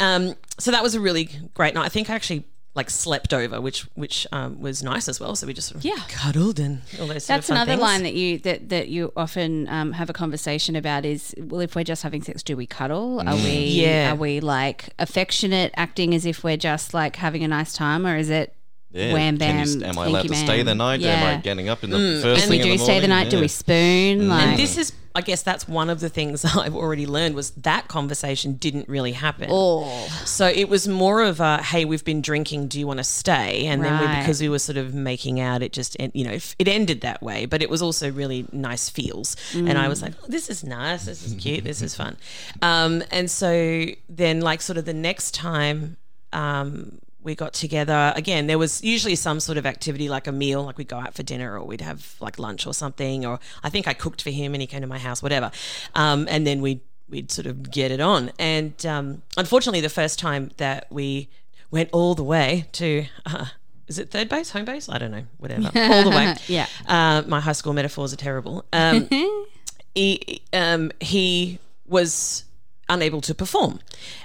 [0.00, 2.44] um, so that was a really great night i think i actually
[2.76, 5.84] like slept over which which um, was nice as well so we just sort of
[5.84, 5.94] Yeah.
[6.08, 7.80] cuddled and all those sort That's of another things.
[7.82, 11.76] line that you that that you often um, have a conversation about is well, if
[11.76, 13.20] we're just having sex, do we cuddle?
[13.28, 14.10] Are we Yeah.
[14.10, 18.16] are we like affectionate, acting as if we're just like having a nice time, or
[18.16, 18.56] is it
[18.94, 19.12] Yeah.
[19.12, 19.90] wham Can you bam?
[19.90, 21.00] am I allowed thank to you, stay the night?
[21.00, 21.14] Yeah.
[21.14, 23.08] Am I getting up in the first and we thing in do the stay the
[23.08, 23.24] morning?
[23.24, 23.30] night.
[23.30, 24.28] Do we spoon?
[24.28, 27.50] Like And this is, I guess, that's one of the things I've already learned was
[27.52, 29.48] that conversation didn't really happen.
[29.50, 29.84] oh
[30.24, 32.68] So it was more of a, hey, we've been drinking.
[32.68, 33.66] Do you want to stay?
[33.66, 36.68] And then we, because we were sort of making out, it just, you know, it
[36.68, 37.46] ended that way.
[37.46, 39.34] But it was also really nice feels.
[39.54, 41.06] And I was like, oh, this is nice.
[41.06, 41.64] This is cute.
[41.64, 42.16] This is fun.
[42.62, 45.96] Um, and so then, like, sort of the next time.
[46.32, 48.12] Um, we got together.
[48.14, 51.14] Again there was usually some sort of activity like a meal like we'd go out
[51.14, 54.30] for dinner or we'd have like lunch or something or i think i cooked for
[54.30, 55.50] him and he came to my house whatever.
[55.94, 58.30] Um, and then we'd we'd sort of get it on.
[58.38, 61.28] And um, unfortunately the first time that we
[61.70, 63.46] went all the way to uh,
[63.86, 64.50] is it third base?
[64.50, 64.88] Home base?
[64.88, 65.24] I don't know.
[65.38, 65.66] Whatever.
[65.74, 66.34] All the way.
[66.48, 66.66] Yeah.
[66.86, 68.64] uh, my high school metaphors are terrible.
[68.72, 69.08] Um,
[69.94, 72.44] he, um, he was
[72.88, 73.80] unable to perform.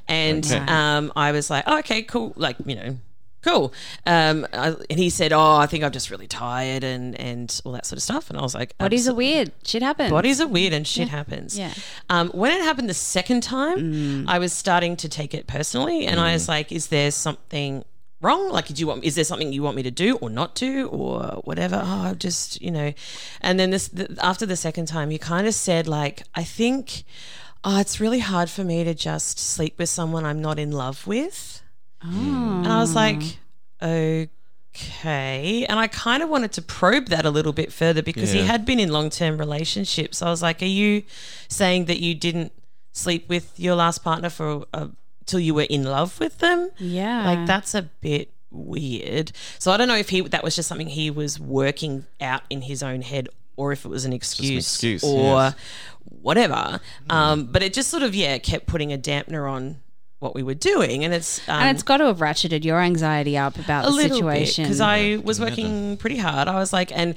[0.08, 0.58] And Okay.
[0.68, 2.34] um, I was like, oh, okay, cool.
[2.36, 2.98] Like, you know,
[3.42, 3.72] cool.
[4.06, 7.72] Um, I, and he said, oh, I think I'm just really tired and, and all
[7.72, 8.30] that sort of stuff.
[8.30, 9.52] And I was like, bodies are weird.
[9.64, 10.12] Shit happens.
[10.12, 11.58] Bodies are weird and shit happens.
[11.58, 11.74] Yeah.
[12.10, 14.26] Um, when it happened the second time, Mm.
[14.28, 17.86] I was starting to take it personally, and I was like, "Is there something
[18.22, 18.50] wrong?
[18.50, 19.06] Like, do you want?
[19.06, 21.82] Is there something you want me to do or not do or whatever?
[21.82, 22.94] Oh, I just you know."
[23.40, 27.06] And then this the, after the second time, he kind of said, "Like, I think,
[27.64, 31.06] oh, it's really hard for me to just sleep with someone I'm not in love
[31.08, 31.62] with."
[32.64, 33.22] And I was like,
[33.82, 35.66] okay.
[35.66, 38.66] And I kind of wanted to probe that a little bit further because he had
[38.66, 40.22] been in long term relationships.
[40.22, 41.04] I was like, are you
[41.48, 42.54] saying that you didn't
[42.92, 44.88] sleep with your last partner for uh,
[45.26, 46.72] till you were in love with them?
[46.78, 47.26] Yeah.
[47.26, 49.32] Like that's a bit weird.
[49.58, 52.62] So I don't know if he that was just something he was working out in
[52.62, 55.56] his own head or if it was an excuse, excuse, or yes.
[56.22, 56.80] Whatever.
[57.10, 59.82] Um, but it just sort of yeah kept putting a dampener on
[60.20, 63.38] what we were doing, and it's um, and it's got to have ratcheted your anxiety
[63.38, 64.66] up about a the little situation.
[64.66, 66.48] because I was working pretty hard.
[66.50, 67.16] I was like, and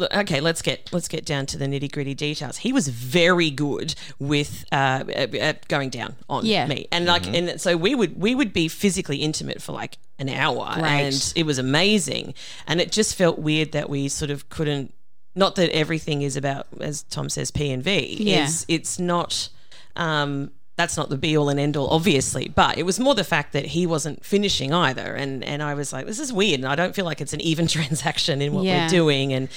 [0.00, 2.56] okay, let's get let's get down to the nitty gritty details.
[2.58, 6.66] He was very good with uh, at- at going down on Yeah.
[6.66, 10.30] me, and like, and so we would we would be physically intimate for like an
[10.30, 10.84] hour, Great.
[10.84, 12.32] and it was amazing.
[12.66, 14.94] And it just felt weird that we sort of couldn't.
[15.34, 18.16] Not that everything is about, as Tom says, P and V.
[18.20, 18.44] Yeah.
[18.44, 19.48] It's, it's not.
[19.96, 22.48] Um, that's not the be all and end all, obviously.
[22.48, 25.92] But it was more the fact that he wasn't finishing either, and and I was
[25.92, 28.64] like, this is weird, and I don't feel like it's an even transaction in what
[28.64, 28.84] Yeah.
[28.84, 29.48] we're doing, and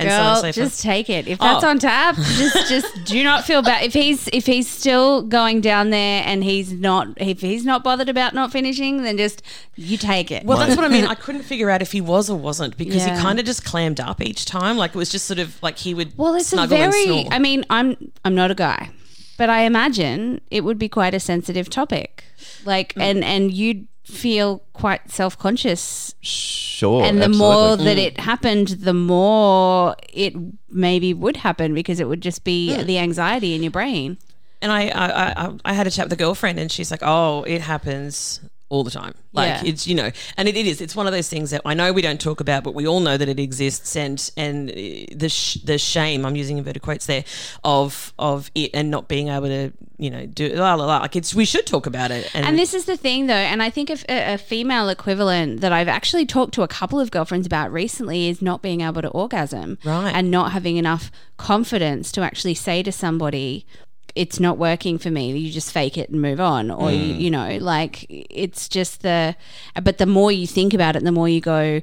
[0.00, 1.28] and so on Girl, so just take it.
[1.28, 1.68] If that's Oh.
[1.68, 3.84] on tap, just just do not feel bad.
[3.84, 8.08] If he's if he's still going down there and he's not if he's not bothered
[8.08, 9.42] about not finishing, then just
[9.76, 10.44] you take it.
[10.44, 11.04] Well, that's what I mean.
[11.06, 13.16] I couldn't figure out if he was or wasn't because Yeah.
[13.16, 14.76] he kind of just clammed up each time.
[14.78, 17.28] Like it was just sort of like he would Well, it's a very.
[17.30, 18.90] I mean, I'm I'm not a guy,
[19.40, 22.24] but I imagine it would be quite a sensitive topic.
[22.72, 23.02] Like, Mm.
[23.08, 24.48] and and you'd feel
[24.82, 27.02] quite self conscious, Sure.
[27.06, 27.56] and the absolutely.
[27.56, 28.06] more that Mm.
[28.06, 30.34] it happened, the more it
[30.68, 32.84] maybe would happen because it would just be Mm.
[32.86, 34.18] the anxiety in your brain.
[34.62, 35.06] And I, I,
[35.44, 38.82] I, I had a chat with a girlfriend, and she's like, "Oh, it happens all
[38.84, 39.12] the time.
[39.32, 39.70] Like Yeah.
[39.70, 40.80] it's you know, and it, it is.
[40.80, 43.00] It's one of those things that I know we don't talk about, but we all
[43.00, 44.74] know that it exists, and and uh,
[45.14, 47.24] the sh- the shame I'm using inverted quotes there
[47.64, 50.98] of of it and not being able to you know do la la la.
[50.98, 52.30] Like it's we should talk about it.
[52.34, 55.60] And, And this is the thing, though, and I think if a, a female equivalent
[55.60, 59.02] that I've actually talked to a couple of girlfriends about recently is not being able
[59.02, 60.12] to orgasm, Right.
[60.14, 63.66] and not having enough confidence to actually say to somebody,
[64.14, 67.30] "It's not working for me." You just fake it and move on, or you, you
[67.30, 69.36] know, like it's just the.
[69.82, 71.80] But the more you think about it, the more you go,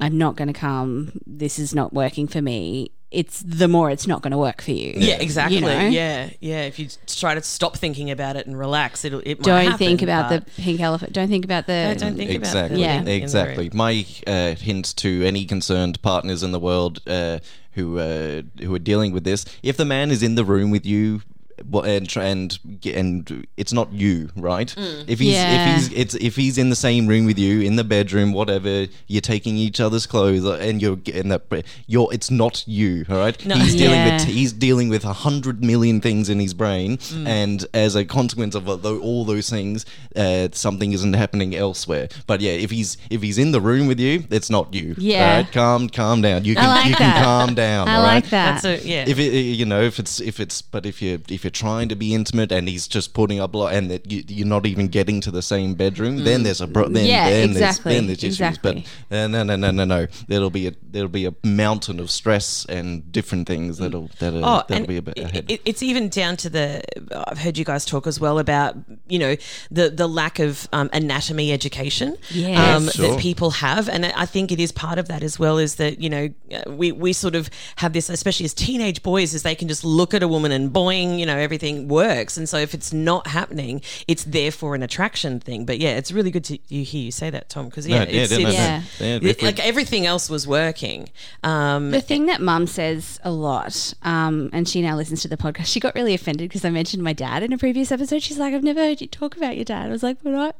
[0.00, 1.12] "I'm not going to come.
[1.26, 4.70] This is not working for me." It's the more it's not going to work for
[4.70, 4.92] you.
[4.96, 5.56] yeah, exactly.
[5.56, 5.88] You know?
[5.88, 6.62] Yeah, yeah.
[6.62, 9.78] If you try to stop thinking about it and relax, it'll it might Don't happen,
[9.78, 11.12] think about the pink elephant.
[11.12, 11.72] Don't think about the.
[11.72, 12.98] Yeah, don't think about exactly, the Yeah.
[12.98, 13.22] in the room.
[13.22, 13.70] exactly.
[13.74, 17.40] My uh, hint to any concerned partners in the world uh,
[17.72, 20.86] who uh, who are dealing with this: if the man is in the room with
[20.86, 21.22] you.
[21.68, 24.74] Wha- And and and it's not you, right?
[25.06, 25.52] If he's Yeah.
[25.74, 28.86] if he's it's if he's in the same room with you in the bedroom, whatever,
[29.06, 31.42] you're taking each other's clothes, uh, and you're getting that.
[31.86, 33.44] You're it's not you, all right?
[33.46, 33.56] No.
[33.56, 34.16] He's dealing Yeah.
[34.18, 38.54] with he's dealing with a hundred million things in his brain, and as a consequence
[38.54, 39.84] of all those things,
[40.16, 42.08] uh, something isn't happening elsewhere.
[42.26, 44.94] But yeah, if he's if he's in the room with you, it's not you.
[44.98, 45.30] Yeah.
[45.30, 45.52] all right?
[45.52, 46.44] calm calm down.
[46.44, 46.98] You can like you that.
[46.98, 47.88] can calm down.
[47.88, 48.30] I all like right?
[48.30, 48.62] that.
[48.62, 49.04] That's a yeah.
[49.06, 51.94] If it, you know, if it's if it's, but if you if you're trying to
[51.96, 55.20] be intimate and he's just putting up, li- and that you, you're not even getting
[55.22, 58.18] to the same bedroom, then there's a pro- then Yeah, then exactly, there's then there's
[58.24, 58.34] issues.
[58.40, 58.86] exactly.
[59.08, 62.10] But uh, no no no no no, there'll be a there'll be a mountain of
[62.10, 65.50] stress and different things that'll that'll, Oh, that'll be a bit ahead.
[65.50, 66.82] it, it's even down to the.
[67.28, 68.76] I've heard you guys talk as well about
[69.08, 69.36] you know
[69.70, 72.58] the the lack of um, anatomy education Yes.
[72.58, 73.10] um, Sure.
[73.14, 75.58] that people have, and I think it is part of that as well.
[75.58, 79.34] Is that you know uh, we we sort of have this, especially as teenage boys,
[79.34, 82.36] is they can just look at a woman and boing, you know, everything works.
[82.36, 85.64] And so if it's not happening, it's therefore an attraction thing.
[85.64, 88.10] But yeah, it's really good to you hear you say that, Tom, because yeah, No,
[88.10, 89.06] yeah, it's, no, no, it's- Yeah.
[89.06, 91.08] Yeah, it- like everything else was working.
[91.42, 95.36] Um, The thing that mum says a lot, um, and she now listens to the
[95.36, 98.22] podcast, she got really offended because I mentioned my dad in a previous episode.
[98.22, 99.86] She's like, I've never heard you talk about your dad.
[99.86, 100.52] I was like, would I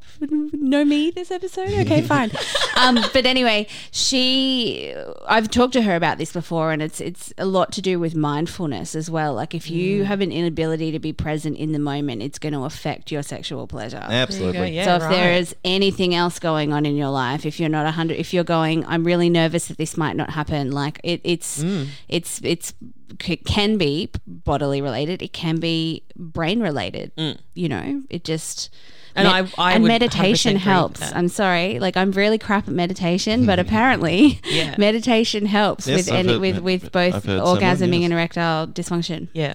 [0.53, 1.71] know me this episode?
[1.71, 2.31] Okay, fine.
[2.77, 4.95] um, but anyway, she,
[5.29, 8.15] I've talked to her about this before, and it's it's a lot to do with
[8.15, 9.35] mindfulness as well.
[9.35, 12.65] Like if you have an inability to be present in the moment, it's going to
[12.65, 14.03] affect your sexual pleasure.
[14.03, 14.73] Absolutely.
[14.77, 15.41] yeah, so if there right.
[15.41, 18.45] is anything else going on in your life, if you're not a hundred, if you're
[18.45, 20.71] going, I'm really nervous that this might not happen.
[20.73, 21.89] Like it, it's, Mm.
[22.09, 22.75] it's, it's
[23.23, 25.23] c- can be bodily related.
[25.23, 27.13] It can be brain related.
[27.55, 28.71] You know, it just.
[28.71, 28.77] Mm.
[29.17, 31.03] And I- I and meditation helps.
[31.13, 34.77] I'm sorry, like I'm really crap at meditation, but apparently, Yeah.
[34.79, 38.05] meditation helps Yes, with any, heard- with with both heard someone, orgasming yes.
[38.05, 39.27] and erectile dysfunction.
[39.33, 39.55] Yeah.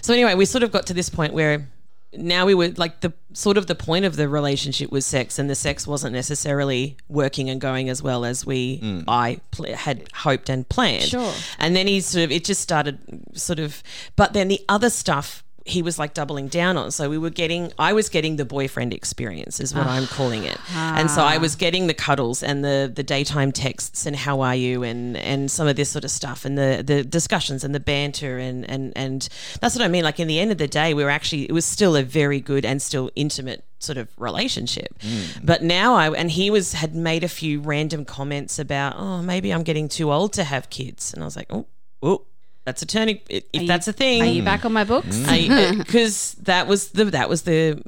[0.00, 1.68] So anyway, we sort of got to this point where
[2.16, 5.48] now we were like the sort of the point of the relationship was sex, and
[5.50, 9.04] the sex wasn't necessarily working and going as well as we mm.
[9.08, 11.04] I pl- had hoped and planned.
[11.04, 11.32] Sure.
[11.58, 12.98] And then he sort of it just started
[13.34, 13.82] sort of,
[14.16, 15.43] but then the other stuff.
[15.66, 16.90] He was like doubling down on.
[16.90, 20.14] So we were getting, I was getting the boyfriend experience, is what I'm ah.
[20.14, 20.58] calling it.
[20.74, 24.54] And so I was getting the cuddles and the the daytime texts and how are
[24.54, 27.80] you and and some of this sort of stuff and the the discussions and the
[27.80, 29.28] banter and and and
[29.60, 30.04] that's what I mean.
[30.04, 32.40] Like in the end of the day, we were actually it was still a very
[32.40, 34.98] good and still intimate sort of relationship.
[34.98, 35.46] Mm.
[35.46, 39.52] But now I and he was had made a few random comments about oh maybe
[39.52, 41.66] I'm getting too old to have kids, and I was like oh
[42.02, 42.26] oh
[42.64, 44.22] that's a turning if you- that's a thing.
[44.22, 45.18] Are you back on my books?
[45.78, 47.82] because that was the that was the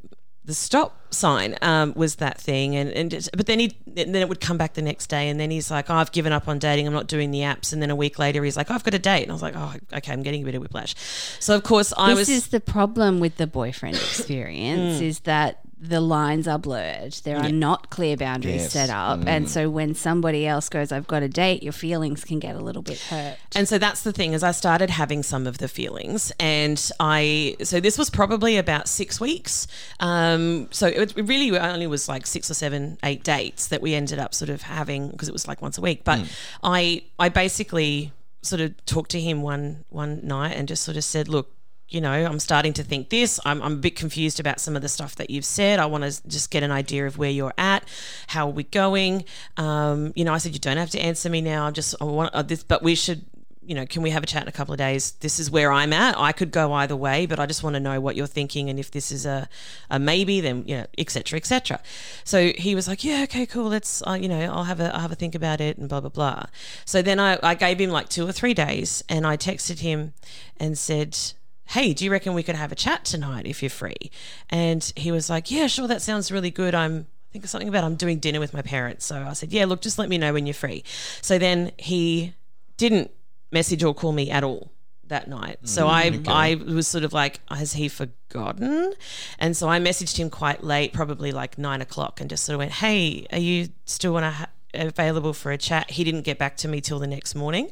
[0.44, 2.76] the stop sign um, was that thing.
[2.76, 5.40] And and it's- but then he then it would come back the next day and
[5.40, 6.86] then he's like oh I've given up on dating.
[6.86, 7.72] I'm not doing the apps.
[7.72, 9.22] And then a week later he's like oh, I've got a date.
[9.22, 10.94] And I was like oh okay I'm getting a bit of whiplash.
[11.40, 15.60] So of course I this was is the problem with the boyfriend experience is that
[15.78, 17.12] the lines are blurred.
[17.24, 18.72] There are not clear boundaries Yes.
[18.72, 19.20] set up.
[19.26, 22.60] And so when somebody else goes, I've got a date, your feelings can get a
[22.60, 23.36] little bit hurt.
[23.54, 27.56] And so that's the thing is I started having some of the feelings and I
[27.62, 29.66] so this was probably about six weeks.
[30.00, 33.94] Um, so it, it really only was like six or seven, eight dates that we
[33.94, 36.04] ended up sort of having because it was like once a week.
[36.04, 36.20] But
[36.62, 41.04] I I basically sort of talked to him one one night and just sort of
[41.04, 41.52] said, look,
[41.88, 43.38] you know, I'm starting to think this.
[43.44, 45.78] I'm, I'm a bit confused about some of the stuff that you've said.
[45.78, 47.84] I want to just get an idea of where you're at.
[48.28, 49.24] How are we going?
[49.56, 51.66] Um, you know, I said you don't have to answer me now.
[51.66, 53.24] I just I want uh, this, but we should.
[53.68, 55.10] You know, can we have a chat in a couple of days?
[55.18, 56.16] This is where I'm at.
[56.16, 58.78] I could go either way, but I just want to know what you're thinking, and
[58.78, 59.48] if this is a,
[59.90, 61.80] a maybe, then you know, et cetera, et cetera.
[62.22, 63.66] So he was like, "Yeah, okay, cool.
[63.66, 66.00] Let's, uh, you know, I'll have a, I'll have a think about it, and blah
[66.00, 66.44] blah blah."
[66.84, 70.12] So then I, I gave him like two or three days, and I texted him
[70.58, 71.18] and said,
[71.66, 74.10] hey, do you reckon we could have a chat tonight if you're free?
[74.48, 76.74] And he was like, yeah, sure, that sounds really good.
[76.74, 79.04] I'm, I think something about I'm doing dinner with my parents.
[79.04, 80.84] So I said, yeah, look, just let me know when you're free.
[81.22, 82.34] So then he
[82.76, 83.10] didn't
[83.50, 84.72] message or call me at all
[85.08, 85.58] that night.
[85.64, 88.92] So mm, I I was sort of like, has he forgotten?
[89.38, 92.58] And so I messaged him quite late, probably like nine o'clock, and just sort of
[92.58, 94.30] went, hey, are you still want to?
[94.30, 95.90] Ha- available for a chat.
[95.90, 97.70] He didn't get back to me till the next morning.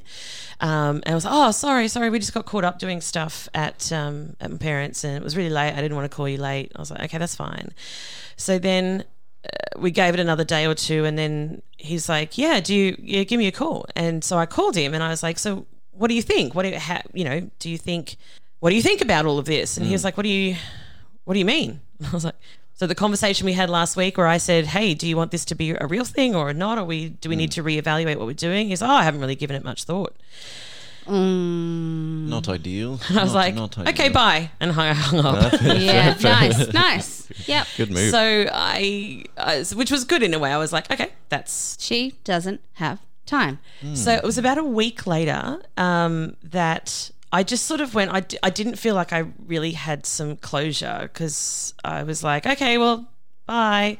[0.61, 3.49] Um, and i was like oh sorry sorry we just got caught up doing stuff
[3.55, 5.73] at um, at my parents and it was really late.
[5.73, 6.73] I didn't want to call you late.
[6.77, 7.73] I was like okay that's fine.
[8.37, 9.05] So then
[9.45, 12.97] uh, we gave it another day or two and then he's like yeah do you
[12.99, 13.87] yeah give me a call.
[13.97, 16.55] And so i called him and i was like so what do you think?
[16.55, 18.17] What do you ha- you know do you think
[18.61, 19.77] what do you think about all of this?
[19.77, 20.57] And he was like what do you
[21.25, 21.81] what do you mean?
[22.07, 22.37] I was like
[22.77, 25.45] so the conversation we had last week where i said hey do you want this
[25.45, 28.27] to be a real thing or not or we do we need to reevaluate what
[28.27, 30.15] we're doing he's oh i haven't really given it much thought
[31.07, 32.99] Not ideal.
[33.11, 37.29] i was Not- like not okay bye and I hung up Yeah, nice, nice.
[37.47, 37.67] Yep.
[37.77, 38.11] Good move.
[38.11, 42.15] so I, I which was good in a way i was like okay that's She
[42.25, 43.59] doesn't have time.
[43.95, 48.21] So it was about a week later um, that I just sort of went, I,
[48.21, 52.79] d- I didn't feel like I really had some closure because I was like, okay,
[52.79, 53.09] well,
[53.47, 53.99] bye.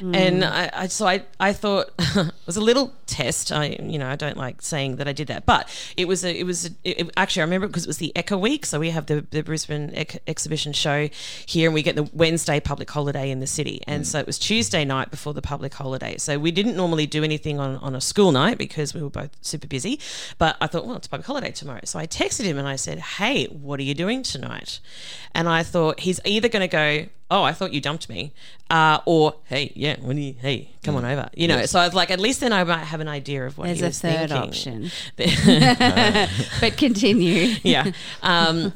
[0.00, 0.50] And mm.
[0.50, 3.52] I, I, so I, I thought it was a little test.
[3.52, 6.36] I, you know, I don't like saying that I did that, but it was a,
[6.36, 8.66] it was a, it, actually I remember because it was the Ekka Week.
[8.66, 11.08] So we have the, the Brisbane Ec- exhibition show
[11.46, 14.06] here, and we get the Wednesday public holiday in the city, and mm.
[14.06, 16.16] so it was Tuesday night before the public holiday.
[16.18, 19.30] So we didn't normally do anything on on a school night because we were both
[19.42, 20.00] super busy.
[20.38, 22.98] But I thought, well, it's public holiday tomorrow, so I texted him and I said,
[22.98, 24.80] hey, what are you doing tonight?
[25.34, 28.32] And I thought he's either going to go, oh, I thought you dumped me,
[28.70, 31.64] uh, or hey, yeah, when you, hey, come on over, you know.
[31.66, 33.78] So I was like, at least then I might have an idea of what There's
[33.80, 34.36] he was a third thinking.
[34.36, 34.90] option.
[36.60, 37.54] But continue.
[37.62, 37.92] yeah.
[38.22, 38.72] Um,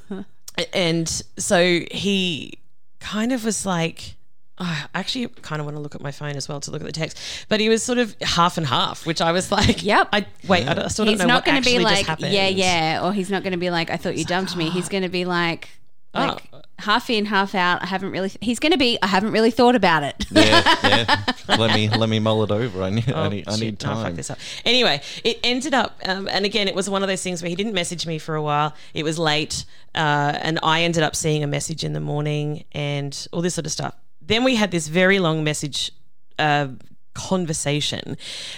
[0.73, 2.59] and so he
[3.01, 4.17] kind of was like,
[4.59, 6.81] oh, I actually kind of want to look at my phone as well to look
[6.83, 9.85] at the text, but he was sort of half and half, which I was like,
[9.85, 10.09] Yep.
[10.13, 11.85] I wait, I, don't- I still He's don't know not what going to actually be
[11.85, 12.33] just like, happened.
[12.33, 14.69] yeah, yeah, or he's not going to be like, I thought you dumped me.
[14.71, 15.69] He's going to be like,
[16.15, 16.48] like Oh.
[16.79, 17.83] Half in, half out.
[17.83, 18.31] I haven't really.
[18.41, 18.99] He's going to be.
[19.03, 20.27] I haven't really thought about it.
[20.31, 21.23] yeah, yeah.
[21.59, 22.83] let me let me mull it over.
[22.83, 23.61] I need I Oh, need, I shit.
[23.61, 24.15] need No, fuck time.
[24.17, 24.39] this up.
[24.65, 27.55] Anyway, it ended up, um, and again, it was one of those things where he
[27.57, 28.75] didn't message me for a while.
[28.95, 29.65] It was late,
[29.95, 33.67] uh, and I ended up seeing a message in the morning and all this sort
[33.67, 33.95] of stuff.
[34.21, 35.91] Then we had this very long message.
[36.39, 36.69] Uh,
[37.19, 38.17] conversation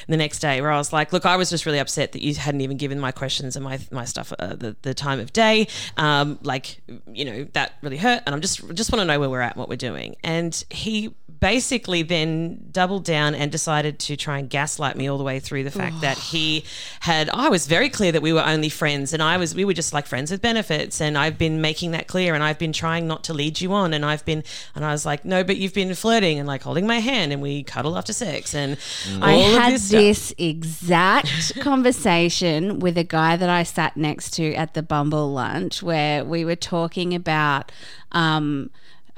[0.09, 2.35] the next day where I was like look I was just really upset that you
[2.35, 5.67] hadn't even given my questions and my my stuff uh, the, the time of day.
[5.97, 6.81] Um, like
[7.13, 9.57] you know that really hurt and I'm just just want to know where we're at
[9.57, 10.17] what we're doing.
[10.23, 15.25] And he basically then doubled down and decided to try and gaslight me all the
[15.25, 16.63] way through the fact that he
[17.01, 19.73] had I was very clear that we were only friends and I was we were
[19.73, 23.07] just like friends with benefits and I've been making that clear and I've been trying
[23.07, 25.73] not to lead you on and I've been and I was like no but you've
[25.73, 28.77] been flirting and like holding my hand and we cuddle after sex and
[29.17, 34.55] all I had this, this exact conversation with a guy that I sat next to
[34.55, 37.73] at the Bumble lunch where we were talking about.
[38.13, 38.71] Um,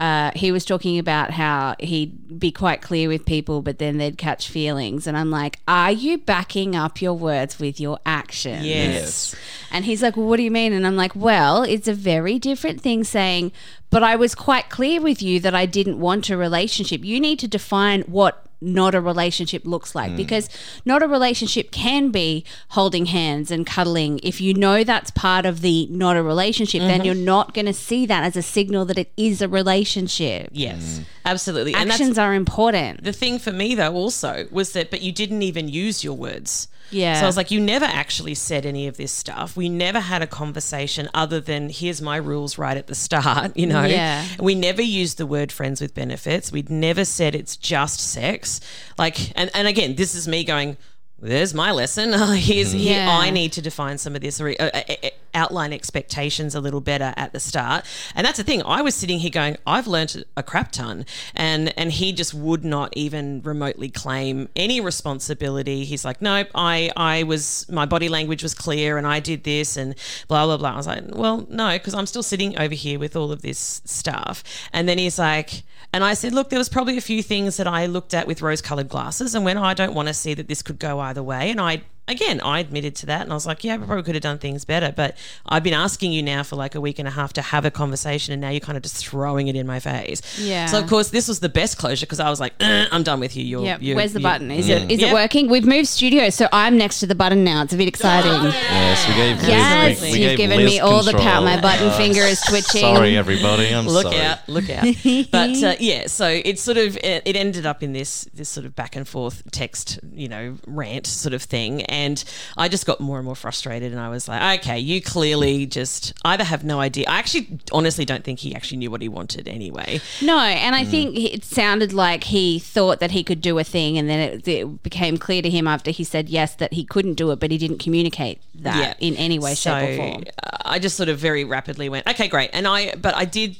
[0.02, 4.18] uh, he was talking about how he'd be quite clear with people, but then they'd
[4.18, 5.06] catch feelings.
[5.06, 8.66] And I'm like, Are you backing up your words with your actions?
[8.66, 9.36] Yes.
[9.70, 10.72] And he's like, Well, what do you mean?
[10.72, 13.52] And I'm like, Well, it's a very different thing saying,
[13.90, 17.04] But I was quite clear with you that I didn't want a relationship.
[17.04, 20.10] You need to define what not a relationship looks like.
[20.10, 20.16] Hmm.
[20.16, 20.48] Because
[20.84, 24.20] not a relationship can be holding hands and cuddling.
[24.22, 27.06] If you know that's part of the not a relationship, then mm-hmm.
[27.06, 30.48] you're not going to see that as a signal that it is a relationship.
[30.52, 30.98] yes.
[30.98, 31.04] Mm.
[31.24, 31.74] Absolutely.
[31.74, 33.04] And that's Actions are important.
[33.04, 36.68] the thing for me though also was that but you didn't even use your words
[36.92, 37.14] Yeah.
[37.18, 40.22] so i was like you never actually said any of this stuff we never had
[40.22, 44.24] a conversation other than here's my rules right at the start you know Yeah.
[44.40, 48.60] we never used the word friends with benefits we'd never said it's just sex
[48.98, 50.76] like and, and again this is me going
[51.24, 52.12] there's my lesson.
[52.36, 53.06] Here's here.
[53.08, 56.80] I need to define some of this, or uh, uh, uh, outline expectations a little
[56.80, 57.84] better at the start.
[58.14, 58.62] And that's the thing.
[58.64, 62.64] I was sitting here going, I've learnt a crap ton, and and he just would
[62.64, 65.84] not even remotely claim any responsibility.
[65.84, 66.48] He's like, nope.
[66.54, 69.94] I I was my body language was clear, and I did this, and
[70.28, 70.72] blah blah blah.
[70.72, 73.82] I was like, well, no, because I'm still sitting over here with all of this
[73.84, 74.42] stuff.
[74.72, 77.66] And then he's like, and I said, look, there was probably a few things that
[77.66, 80.62] I looked at with rose-colored glasses, and oh, I don't want to see that this
[80.62, 81.50] could go either way.
[81.50, 84.14] And I again, I admitted to that, and I was like, "Yeah, I probably could
[84.14, 87.06] have done things better." But I've been asking you now for like a week and
[87.08, 89.66] a half to have a conversation, and now you're kind of just throwing it in
[89.66, 90.20] my face.
[90.38, 90.66] Yeah.
[90.66, 93.20] So of course, this was the best closure because I was like, "Uh, "I'm done
[93.20, 93.78] with you." You're, Yeah.
[93.80, 94.50] you're Where's the you- button?
[94.50, 95.10] Is it is Yeah.
[95.10, 95.48] it working?
[95.48, 97.62] We've moved studios, so I'm next to the button now.
[97.62, 98.32] It's a bit exciting.
[98.52, 99.36] Yes, we gave.
[99.38, 101.44] Liz- Yes, we- we you've gave given Liz me all the power.
[101.44, 102.80] My button Uh, finger is twitching.
[102.80, 103.68] Sorry, everybody.
[103.74, 104.20] I'm look sorry.
[104.20, 104.84] out, look out.
[105.30, 108.66] but uh, yeah, so it sort of it, it ended up in this this sort
[108.66, 112.24] of back and forth text, you know, rant sort of thing, and
[112.56, 116.12] I just got more and more frustrated, and I was like, okay, you clearly just
[116.24, 117.04] either have no idea.
[117.08, 120.00] I actually honestly don't think he actually knew what he wanted anyway.
[120.22, 120.78] No, and Mm.
[120.78, 124.18] I think it sounded like he thought that he could do a thing, and then
[124.20, 127.38] it, it became clear to him after he said yes that he couldn't do it,
[127.40, 128.94] but he didn't communicate that Yeah.
[129.08, 130.24] in any way, shape, or form.
[130.42, 132.50] uh, I just sort of very rapidly went, okay, great.
[132.54, 133.56] And I, but I did,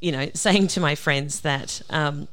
[0.00, 2.28] you know, saying to my friends that, um,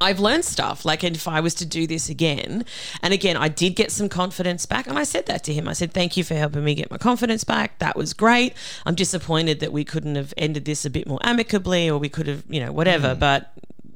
[0.00, 0.84] I've learned stuff.
[0.84, 2.64] Like, if I was to do this again,
[3.02, 4.86] and again, I did get some confidence back.
[4.86, 5.68] And I said that to him.
[5.68, 7.78] I said, Thank you for helping me get my confidence back.
[7.78, 8.54] That was great.
[8.86, 12.26] I'm disappointed that we couldn't have ended this a bit more amicably or we could
[12.26, 13.14] have, you know, whatever.
[13.14, 13.18] Mm.
[13.18, 13.52] But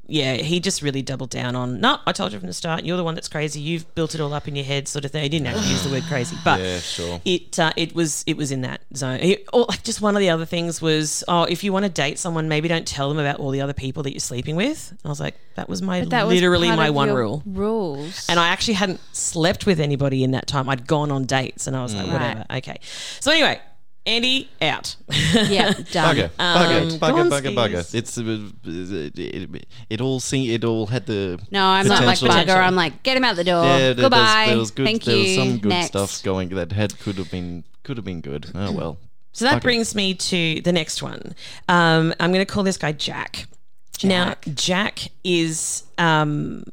[0.07, 2.97] yeah, he just really doubled down on, no, I told you from the start, you're
[2.97, 3.59] the one that's crazy.
[3.59, 5.23] You've built it all up in your head, sort of thing.
[5.23, 7.21] He didn't actually use the word crazy, but Yeah, sure.
[7.25, 9.19] it uh, it was it was in that zone.
[9.19, 11.91] It, or like just one of the other things was, oh, if you want to
[11.91, 14.93] date someone, maybe don't tell them about all the other people that you're sleeping with.
[15.03, 17.41] I was like, that was my That was literally part my one rule.
[17.45, 18.25] Rules.
[18.29, 20.69] And I actually hadn't slept with anybody in that time.
[20.69, 22.77] I'd gone on dates, and I was like, whatever, okay.
[23.19, 23.59] So anyway,
[24.05, 24.95] Andy out.
[25.09, 26.15] yeah, done.
[26.15, 27.95] Bugger, Um, bugger, bugger, bugger, bugger.
[27.95, 32.19] It's uh, it, it, it all see it all had the No, I'm not like
[32.19, 32.53] potential.
[32.55, 32.57] bugger.
[32.59, 33.63] I'm like, get him out the door.
[33.63, 34.45] Yeah, there, there's- Goodbye.
[34.49, 34.85] there was good.
[34.85, 35.23] Thank there you.
[35.23, 35.87] was some good Next.
[35.87, 38.51] stuff going that had could have been could have been good.
[38.53, 38.97] Oh well.
[39.31, 39.63] So that Okay.
[39.63, 41.35] brings me to the next one.
[41.67, 43.47] Um, I'm going to call this guy Jack.
[44.03, 45.83] Now, Jack is.
[45.97, 46.63] Um,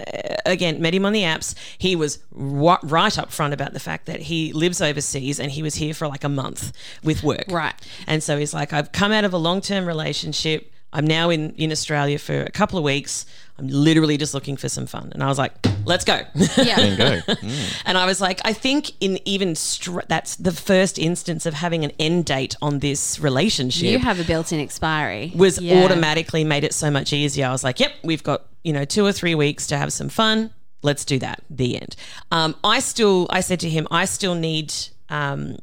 [0.00, 1.54] Uh, again, met him on the apps.
[1.78, 5.62] He was wa- right up front about the fact that he lives overseas and he
[5.62, 6.72] was here for like a month
[7.02, 7.46] with work.
[7.48, 7.74] Right.
[8.06, 10.72] And so he's like, I've come out of a long term relationship.
[10.92, 13.24] I'm now in, in Australia for a couple of weeks.
[13.60, 15.10] I'm literally just looking for some fun.
[15.12, 15.52] And I was like,
[15.84, 16.20] let's go.
[16.56, 16.76] Yeah.
[16.76, 17.34] There you go.
[17.84, 21.84] And I was like, I think in even str- that's the first instance of having
[21.84, 25.32] an end date on this relationship You have a built-in expiry.
[25.34, 25.84] was Yeah.
[25.84, 27.46] automatically made it so much easier.
[27.46, 30.08] I was like, yep, we've got, you know, two or three weeks to have some
[30.08, 30.50] fun.
[30.82, 31.42] Let's do that.
[31.50, 31.96] The end.
[32.30, 34.72] Um, I still, I said to him, I still need
[35.10, 35.58] um,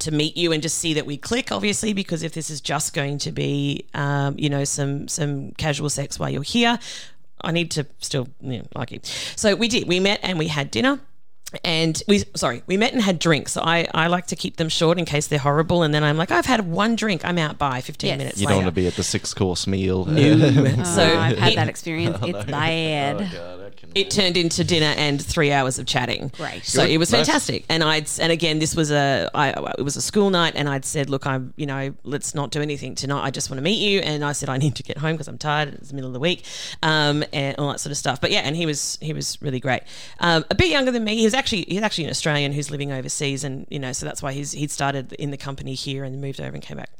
[0.00, 2.92] to meet you and just see that we click, obviously, because if this is just
[2.94, 6.78] going to be, um, you know, some some casual sex while you're here,
[7.42, 9.00] I need to still you know, like you.
[9.36, 9.86] So we did.
[9.88, 11.00] We met and we had dinner.
[11.64, 13.52] And we, sorry, we met and had drinks.
[13.52, 15.82] So I, I like to keep them short in case they're horrible.
[15.82, 17.24] And then I'm like, I've had one drink.
[17.24, 18.18] I'm out by 15 Yes.
[18.18, 18.56] minutes You later.
[18.56, 20.06] don't want to be at the six course meal.
[20.10, 22.18] Oh, so I've had that experience.
[22.22, 23.22] It's oh, bad.
[23.34, 26.28] Oh, it turned into dinner and three hours of chatting.
[26.36, 26.64] Great.
[26.64, 26.90] So Good.
[26.90, 27.26] it was Nice.
[27.26, 27.64] fantastic.
[27.68, 30.84] And I'd and again this was a I it was a school night and I'd
[30.84, 33.22] said, look, I'm you know let's not do anything tonight.
[33.22, 34.00] I just want to meet you.
[34.00, 35.74] And I said I need to get home because I'm tired.
[35.74, 36.44] It's the middle of the week,
[36.82, 38.20] um, and all that sort of stuff.
[38.20, 39.82] But yeah, and he was he was really great.
[40.20, 41.16] Um, a bit younger than me.
[41.16, 44.22] He was actually he's actually an Australian who's living overseas, and you know so that's
[44.22, 46.90] why he's he'd started in the company here and moved over and came back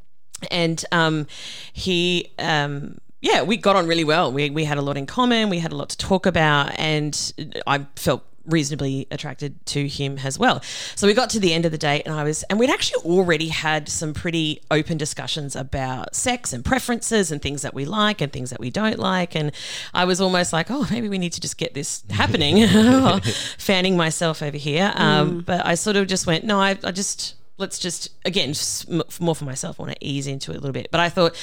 [0.52, 1.26] and um,
[1.72, 4.32] he um, yeah we got on really well.
[4.32, 5.50] We, we had a lot in common.
[5.50, 7.32] We had a lot to talk about and
[7.66, 10.62] i felt reasonably attracted to him as well.
[10.94, 13.04] So we got to the end of the date and i was and we'd actually
[13.04, 18.20] already had some pretty open discussions about sex and preferences and things that we like
[18.20, 19.52] and things that we don't like and
[19.92, 22.66] i was almost like oh maybe we need to just get this happening
[23.58, 24.92] fanning myself over here.
[24.94, 28.88] Um, but i sort of just went no i, I just let's just again just
[29.20, 29.78] more for myself.
[29.78, 31.36] I want to ease into it a little bit, but I thought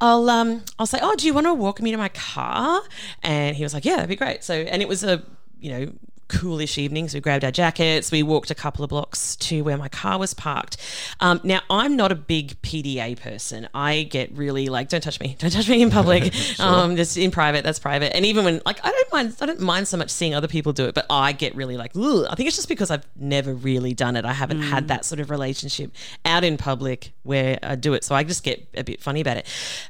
[0.00, 2.82] I'll um I'll say, oh, do you want to walk me to my car?
[3.22, 4.44] And he was like, yeah, that'd be great.
[4.44, 5.22] So and it was a
[5.58, 5.92] you know
[6.32, 7.08] coolish evening.
[7.08, 8.10] So we grabbed our jackets.
[8.10, 10.78] We walked a couple of blocks to where my car was parked.
[11.20, 13.68] Um, now, I'm not a big PDA person.
[13.74, 15.36] I get really like, don't touch me.
[15.42, 16.32] Don't touch me in public.
[16.60, 18.14] um, just in private, that's private.
[18.14, 20.72] And even when, like, I don't mind, I don't mind so much seeing other people
[20.72, 22.26] do it, but I get really like, Ugh.
[22.30, 24.24] I think it's just because I've never really done it.
[24.24, 25.92] I haven't had that sort of relationship
[26.24, 28.04] out in public where I do it.
[28.04, 29.46] So I just get a bit funny about it.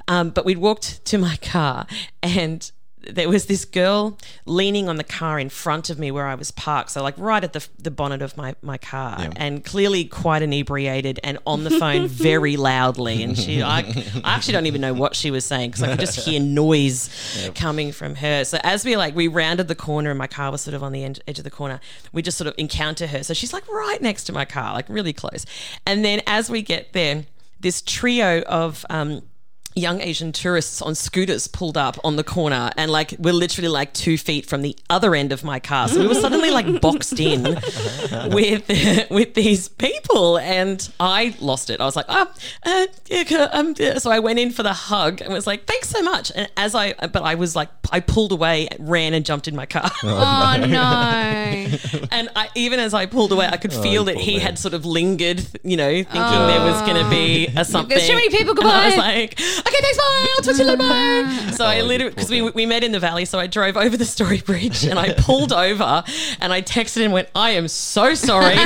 [0.09, 1.87] Um, but we'd walked to my car
[2.23, 2.71] and
[3.11, 6.51] there was this girl leaning on the car in front of me where I was
[6.51, 10.43] parked, so like right at the the bonnet of my my car, and clearly quite
[10.43, 13.23] inebriated and on the phone very loudly.
[13.23, 13.81] And she, I,
[14.25, 17.51] I actually don't even know what she was saying because I could just hear noise
[17.55, 18.45] coming from her.
[18.45, 20.93] So as we like we rounded the corner and my car was sort of on
[20.93, 21.81] the end, edge of the corner,
[22.13, 23.23] we just sort of encounter her.
[23.23, 25.45] So she's like right next to my car, like really close.
[25.87, 27.25] And then as we get there,
[27.61, 29.23] this trio of um,
[29.75, 33.93] young Asian tourists on scooters pulled up on the corner and like we're literally like
[33.95, 35.89] two feet from the other end of my car.
[35.89, 37.43] So we were suddenly like boxed in
[38.33, 38.69] with
[39.11, 41.81] with these people and I lost it.
[41.81, 42.33] I was like, oh,
[42.65, 45.89] uh, yeah, um, yeah." so I went in for the hug and was like, thanks
[45.89, 46.33] so much.
[46.35, 49.67] And as I, but I was like, I pulled away, ran and jumped in my
[49.67, 49.91] car.
[50.03, 51.79] Oh no.
[52.11, 54.43] And I, even as I pulled away, I could feel that he man.
[54.43, 57.89] had sort of lingered, you know, thinking there was going to be a something.
[57.97, 59.13] There's too many people, And I was goodbye.
[59.13, 60.27] like, okay, thanks, bye.
[60.37, 61.49] I'll talk to you later, bye.
[61.53, 64.05] So I literally, because we, we met in the valley, so I drove over the
[64.05, 66.03] Story Bridge and I pulled over
[66.41, 68.57] and I texted and went, I am so sorry.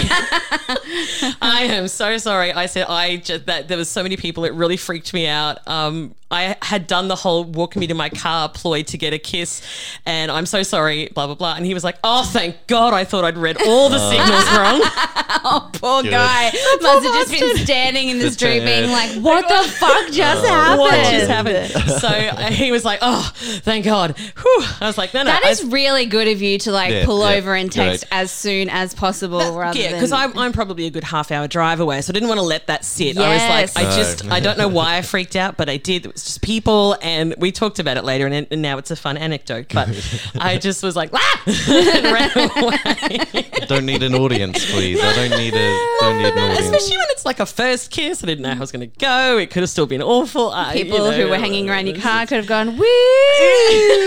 [1.41, 2.53] I am so sorry.
[2.53, 5.67] I said, I just, that there was so many people, it really freaked me out.
[5.69, 9.19] Um, I had done the whole walk me to my car ploy to get a
[9.19, 9.63] kiss,
[10.05, 11.55] and I'm so sorry, blah, blah, blah.
[11.55, 14.81] And he was like, Oh, thank God, I thought I'd read all the signals wrong.
[15.49, 16.11] Oh, poor Good.
[16.11, 16.51] guy.
[16.81, 20.07] Must have just been standing in the Just, street uh, being like, what the fuck
[20.11, 20.81] just happened?
[20.81, 21.71] What just happened?
[22.01, 24.65] So uh, he was like, "Oh, thank God." Whew.
[24.81, 27.05] I was like, "No, no." That I- is really good of you to like Yeah,
[27.05, 28.19] pull yeah, over and text great.
[28.19, 31.47] as soon as possible rather yeah, than because I'm, I'm probably a good half hour
[31.47, 33.17] drive away, so I didn't want to let that sit.
[33.17, 33.77] I was Yes.
[33.77, 36.16] like, I just, I don't know why I freaked out, but I did.
[36.17, 38.97] It was just people, and we talked about it later, and, and now it's a
[38.97, 39.67] fun anecdote.
[39.75, 39.89] But
[40.41, 41.43] I just was like, ah!
[41.47, 43.45] and ran away.
[43.67, 44.99] Don't need an audience, please.
[44.99, 46.61] I don't need a don't need an audience.
[46.61, 48.25] Especially when it's like a first kiss.
[48.25, 49.37] I didn't know how I was going to go.
[49.37, 50.53] It could have still been awful.
[50.53, 52.85] I- you people know, who were hanging around your car could have gone, woo!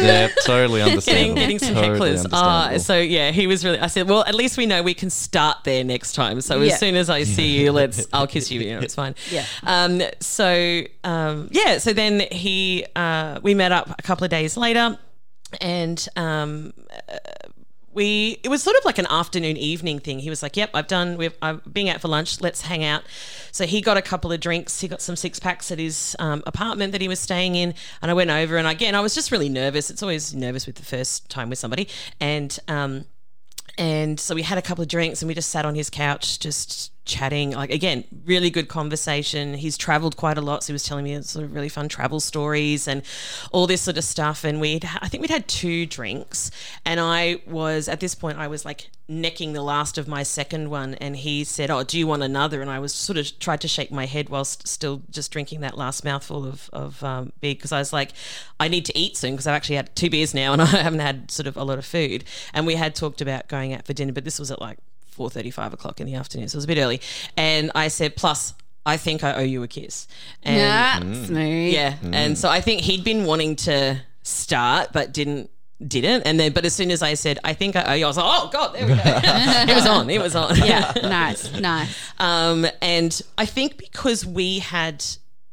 [0.02, 1.36] Yeah, totally understandable.
[1.36, 2.34] getting some Totally hecklers.
[2.34, 3.78] Uh, so yeah, he was really.
[3.80, 6.42] I said, well, at least we know we can start there next time.
[6.42, 6.74] So Yeah.
[6.74, 8.08] as soon as I see you, let's.
[8.14, 8.62] I'll kiss you.
[8.62, 9.14] You know, it's fine.
[9.30, 9.46] Yeah.
[9.62, 10.02] Um.
[10.22, 11.50] So um.
[11.52, 11.78] Yeah.
[11.78, 12.86] So then he.
[12.96, 13.40] Uh.
[13.44, 14.98] We met up a couple of days later,
[15.62, 16.74] and um.
[17.08, 17.18] uh,
[17.94, 20.20] we it was sort of like an afternoon evening thing.
[20.20, 21.18] He was like, "Yep, I've done.
[21.18, 22.40] We've I'm being out for lunch.
[22.40, 23.04] Let's hang out."
[23.52, 24.80] So he got a couple of drinks.
[24.80, 28.12] He got some six packs at his um, apartment that he was staying in, and
[28.12, 28.58] I went over.
[28.58, 29.90] And again, I was just really nervous.
[29.90, 31.88] It's always nervous with the first time with somebody,
[32.20, 33.06] and um,
[33.78, 36.40] and so we had a couple of drinks, and we just sat on his couch,
[36.40, 37.52] just chatting.
[37.52, 39.56] Like again, really good conversation.
[39.56, 42.20] He's travelled quite a lot, so he was telling me sort of really fun travel
[42.20, 43.02] stories and
[43.52, 44.44] all this sort of stuff.
[44.44, 46.52] And we'd, I think we'd had two drinks,
[46.86, 50.70] and I was at this point, I was like necking the last of my second
[50.70, 53.62] one, and he said, "Oh, do you want another?" And I was sort of tried
[53.62, 57.56] to shake my head whilst still just drinking that last mouthful of of um, beer
[57.56, 58.12] because I was like,
[58.60, 61.00] I need to eat soon because I've actually had two beers now and I haven't
[61.00, 62.24] had sort of a lot of food.
[62.54, 64.78] And we had talked about going out for dinner, but this was at like
[65.20, 67.02] four thirty, five o'clock in the afternoon, so it was a bit early.
[67.36, 68.54] And I said, plus.
[68.86, 70.08] I think I owe you a kiss.
[70.42, 71.26] And Yeah, Mm.
[71.28, 71.74] smooth.
[71.74, 75.50] yeah, and so I think he'd been wanting to start, but didn't
[75.86, 76.22] didn't.
[76.24, 78.18] And then, but as soon as I said, I think I owe you, I was
[78.18, 79.02] like, oh god, there we go.
[79.72, 80.10] it was on.
[80.10, 80.56] It was on.
[80.58, 81.90] Yeah, nice, nice.
[82.18, 85.06] Um, and I think because we had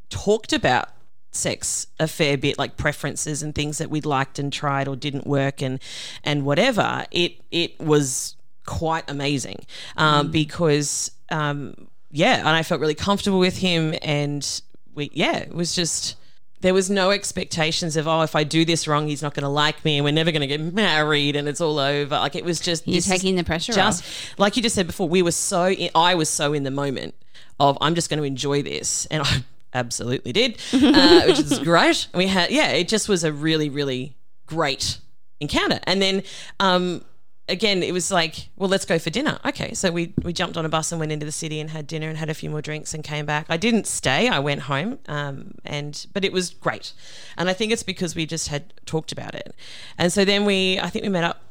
[0.09, 0.89] talked about
[1.33, 5.27] sex a fair bit, like preferences and things that we'd liked and tried or didn't
[5.27, 5.79] work and
[6.25, 8.37] and whatever, it it was
[8.67, 9.65] quite amazing
[9.97, 14.63] um, because um, yeah, and I felt really comfortable with him, and
[14.95, 16.17] we yeah, it was just.
[16.63, 19.49] There was no expectations of oh if I do this wrong he's not going to
[19.49, 22.47] like me and we're never going to get married and it's all over like it
[22.47, 24.39] was just You're taking the pressure off, just off.
[24.39, 27.15] like you just said before, we were so in, I was so in the moment
[27.61, 29.45] of I'm just going to enjoy this, and I
[29.75, 32.09] absolutely did, uh, which is great.
[32.15, 34.99] We had yeah, it just was a really really great
[35.41, 36.23] encounter, and then.
[36.59, 37.05] Um,
[37.49, 39.39] Again, it was like, well, let's go for dinner.
[39.45, 41.87] Okay, so we we jumped on a bus and went into the city and had
[41.87, 43.47] dinner and had a few more drinks and came back.
[43.49, 46.93] I didn't stay; I went home, um, and but it was great,
[47.37, 49.55] and I think it's because we just had talked about it,
[49.97, 51.43] and so then we, I think we met up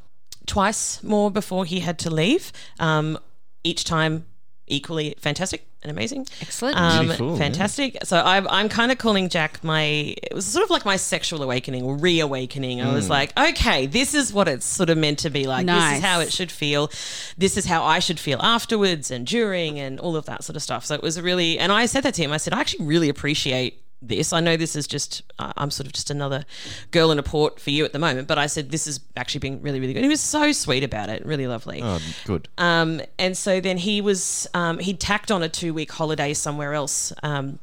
[0.46, 2.52] twice more before he had to leave.
[2.78, 3.18] Um,
[3.64, 4.26] each time
[4.68, 6.26] equally fantastic and amazing.
[6.40, 6.76] Excellent.
[6.76, 7.38] Um, Beautiful, yeah.
[7.38, 7.96] fantastic.
[8.04, 9.82] So I'm, I'm kind of calling Jack my,
[10.22, 12.80] it was sort of like my sexual awakening or reawakening.
[12.82, 12.92] I Mm.
[12.94, 15.66] was like, okay, this is what it's sort of meant to be like.
[15.66, 16.90] This is how it should feel.
[17.38, 20.62] This is how I should feel afterwards and during and all of that sort of
[20.62, 20.84] stuff.
[20.84, 22.32] So it was a really, and I said that to him.
[22.32, 24.32] I said, I actually really appreciate this.
[24.32, 26.44] I know this is just, uh, I'm sort of just another
[26.90, 29.40] girl in a port for you at the moment, but I said, this has actually
[29.40, 30.02] been really, really good.
[30.02, 31.80] He was so sweet about it, really lovely.
[31.82, 32.48] Oh, good.
[32.58, 36.74] Um, and so then he was, um, he'd tacked on a two week holiday somewhere
[36.74, 37.12] else.
[37.22, 37.58] Um,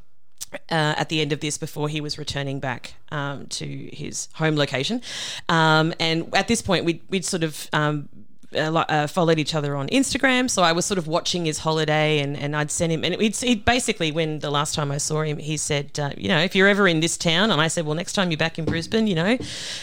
[0.70, 4.56] uh, at the end of this, before he was returning back um, to his home
[4.56, 5.02] location,
[5.50, 8.08] um, and at this point, we'd, we'd sort of um,
[8.56, 10.50] uh, uh, followed each other on Instagram.
[10.50, 13.04] So I was sort of watching his holiday, and, and I'd send him.
[13.04, 16.28] And he'd, he'd basically, when the last time I saw him, he said, uh, you
[16.28, 18.60] know, if you're ever in this town, and I said, well, next time you're back
[18.60, 19.38] in Brisbane, you know,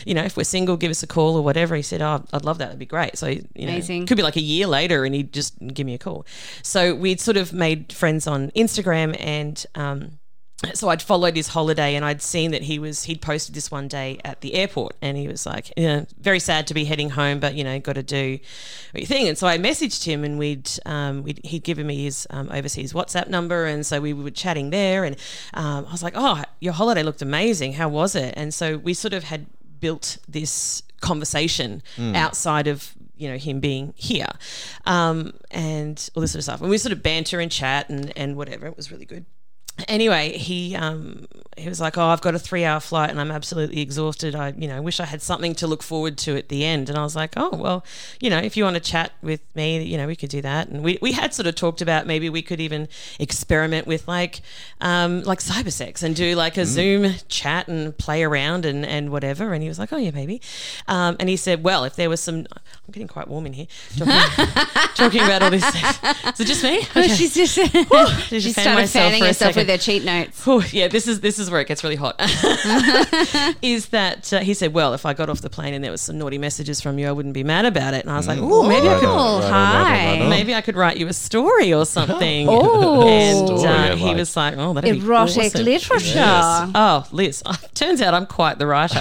[0.06, 1.74] you know, if we're single, give us a call or whatever.
[1.74, 2.66] He said, oh, I'd love that.
[2.66, 3.18] That'd be great.
[3.18, 4.06] So you know, Amazing.
[4.06, 6.24] could be like a year later, and he'd just give me a call.
[6.62, 10.19] So we'd sort of made friends on Instagram, and um,
[10.74, 13.88] so I'd followed his holiday and I'd seen that he was he'd posted this one
[13.88, 17.40] day at the airport and he was like, yeah, very sad to be heading home,
[17.40, 18.38] but you know, got to do
[18.94, 19.28] your thing.
[19.28, 22.92] And so I messaged him and we'd, um, we'd he'd given me his um, overseas
[22.92, 25.16] WhatsApp number and so we were chatting there and
[25.54, 27.74] um, I was like, oh, your holiday looked amazing.
[27.74, 28.34] How was it?
[28.36, 29.46] And so we sort of had
[29.80, 31.82] built this conversation
[32.14, 34.28] outside of you know him being here
[34.84, 38.12] um, and all this sort of stuff and we sort of banter and chat and
[38.16, 39.24] and whatever it was really good
[39.88, 41.26] anyway, he um,
[41.56, 44.34] he was like, "Oh, I've got a three-hour flight and I'm absolutely exhausted.
[44.34, 46.98] I, you know, wish I had something to look forward to at the end." And
[46.98, 47.84] I was like, "Oh, well,
[48.20, 50.68] you know, if you want to chat with me, you know, we could do that."
[50.68, 54.40] And we, we had sort of talked about maybe we could even experiment with like
[54.80, 59.10] um, like cyber sex and do like a Zoom chat and play around and and
[59.10, 59.52] whatever.
[59.52, 60.40] And he was like, "Oh yeah, maybe."
[60.88, 63.66] Um, and he said, "Well, if there was some, I'm getting quite warm in here
[63.96, 64.46] talking,
[64.94, 65.60] talking about all this.
[65.60, 65.98] Sex.
[66.34, 66.80] Is it just me?
[67.00, 67.08] Okay.
[67.08, 69.80] She's just Did you she fan started fanning herself with second?
[69.80, 70.44] her cheat notes.
[70.44, 72.16] Whew, yeah, this is this is where it gets really hot.
[73.62, 76.00] is that uh, he said, "Well, if I got off the plane and there was
[76.00, 78.38] some naughty messages from you, I wouldn't be mad about it." And I was like,
[78.40, 80.06] "Oh, maybe I could, Oh, right on, right on, hi.
[80.12, 80.28] right on.
[80.30, 83.06] maybe I could write you a story or something." Oh.
[83.08, 84.16] and uh, I he like.
[84.16, 86.70] was like, "Oh, that'd be Erotic awesome." literature.
[86.74, 87.42] Oh, Liz,
[87.74, 88.98] turns out I'm quite the writer.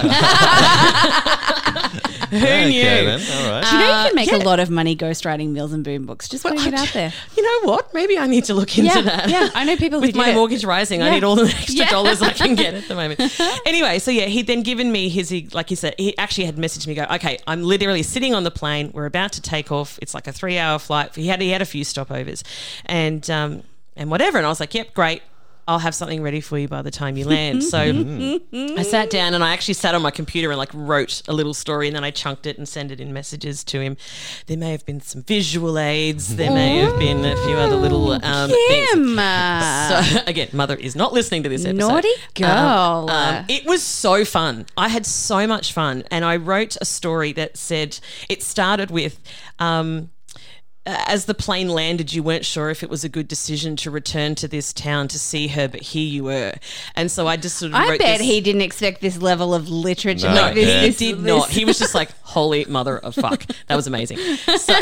[2.30, 2.82] Who Okay, knew?
[2.82, 3.20] then.
[3.20, 3.64] All right.
[3.68, 4.36] Do you know you can make yeah.
[4.36, 6.28] a lot of money ghostwriting Mills and Boon books?
[6.28, 7.12] Just putting it out there.
[7.36, 7.92] You know what?
[7.92, 9.28] Maybe I need to look into Yeah, that.
[9.28, 9.48] yeah.
[9.52, 10.34] I know people who With do my it.
[10.50, 11.90] Mortgage rising, I need all the extra Yeah.
[11.90, 13.20] dollars I can get at the moment.
[13.66, 16.86] anyway, so yeah, he'd then given me his, like he said, he actually had messaged
[16.86, 18.90] me, go, okay, I'm literally sitting on the plane.
[18.92, 19.98] We're about to take off.
[20.02, 21.14] It's like a three hour flight.
[21.14, 22.42] He had, he had a few stopovers
[22.86, 23.62] and, um,
[23.96, 24.38] and whatever.
[24.38, 25.22] And I was like, yep, great.
[25.70, 27.62] I'll have something ready for you by the time you land.
[27.70, 31.32] So I sat down and I actually sat on my computer and like wrote a
[31.32, 33.96] little story and then I chunked it and sent it in messages to him.
[34.46, 36.34] There may have been some visual aids.
[36.34, 38.88] There may have been a few other little um, things.
[38.90, 41.88] Kim, So again, mother is not listening to this episode.
[41.88, 43.08] Naughty girl.
[43.08, 44.66] Um, um, it was so fun.
[44.76, 49.20] I had so much fun, and I wrote a story that said it started with.
[49.60, 50.10] Um,
[50.90, 53.90] Uh, as the plane landed, you weren't sure if it was a good decision to
[53.90, 56.52] return to this town to see her, but here you were.
[56.96, 59.54] And so I just sort of I wrote bet this- he didn't expect this level
[59.54, 60.28] of literature.
[60.28, 61.48] No, like this, he this- did this- not.
[61.50, 64.18] He was just like, "Holy mother of fuck!" That was amazing.
[64.18, 64.74] So,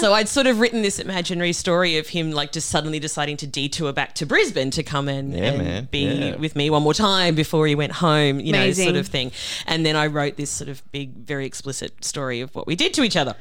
[0.00, 3.46] so I'd sort of written this imaginary story of him like just suddenly deciding to
[3.46, 6.36] detour back to Brisbane to come and, Yeah, and be Yeah.
[6.36, 8.38] with me one more time before he went home.
[8.40, 9.32] You know, sort of thing.
[9.66, 12.94] And then I wrote this sort of big, very explicit story of what we did
[12.94, 13.34] to each other,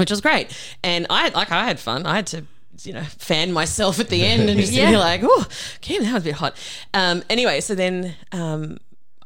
[0.00, 0.48] which was great.
[0.82, 2.06] And I like I had fun.
[2.06, 2.44] I had to.
[2.82, 4.90] You know, fan myself at the end and just Yeah.
[4.92, 5.46] be like, "Oh,
[5.82, 6.56] Kim, that was a bit hot."
[6.94, 8.78] Um, anyway, so then um,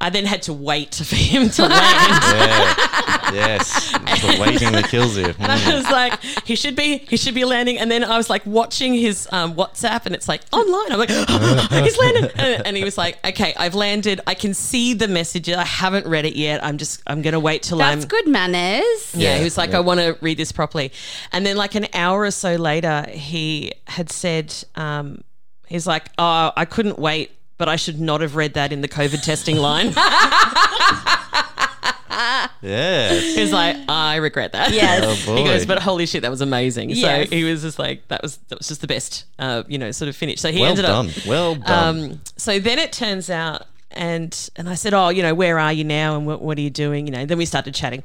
[0.05, 1.73] I then had to wait for him to land.
[1.73, 3.33] Yeah.
[3.33, 3.91] yes.
[3.91, 5.33] The waiting that kills you.
[5.41, 7.79] I was like, he should be, he should be landing.
[7.79, 10.93] And then I was like watching his um, WhatsApp, and it's like online.
[10.93, 11.09] I'm like,
[11.85, 14.21] he's landed, and, and he was like, okay, I've landed.
[14.27, 15.49] I can see the message.
[15.49, 16.63] I haven't read it yet.
[16.63, 18.01] I'm just, I'm gonna wait till That's I'm.
[18.01, 19.15] That's good manners.
[19.15, 20.93] Yeah, he was like, I want to read this properly.
[21.33, 25.25] And then, like an hour or so later, he had said, um,
[25.67, 27.31] he's like, oh, I couldn't wait.
[27.57, 29.93] But I should not have read that in the COVID testing line.
[32.63, 33.35] Yes.
[33.35, 34.73] He's like, I regret that.
[34.73, 35.27] Yes.
[35.29, 36.91] Oh, he goes, but holy shit, that was amazing.
[36.91, 37.29] Yes.
[37.29, 39.91] So he was just like, that was that was just the best, uh, you know,
[39.91, 40.41] sort of finish.
[40.41, 41.09] So he Well ended done.
[41.11, 41.27] up.
[41.27, 41.97] Well done.
[42.13, 45.73] Um, so then it turns out, and and I said, oh, you know, where are
[45.73, 47.07] you now, and what what are you doing?
[47.07, 48.03] You know, then we started chatting.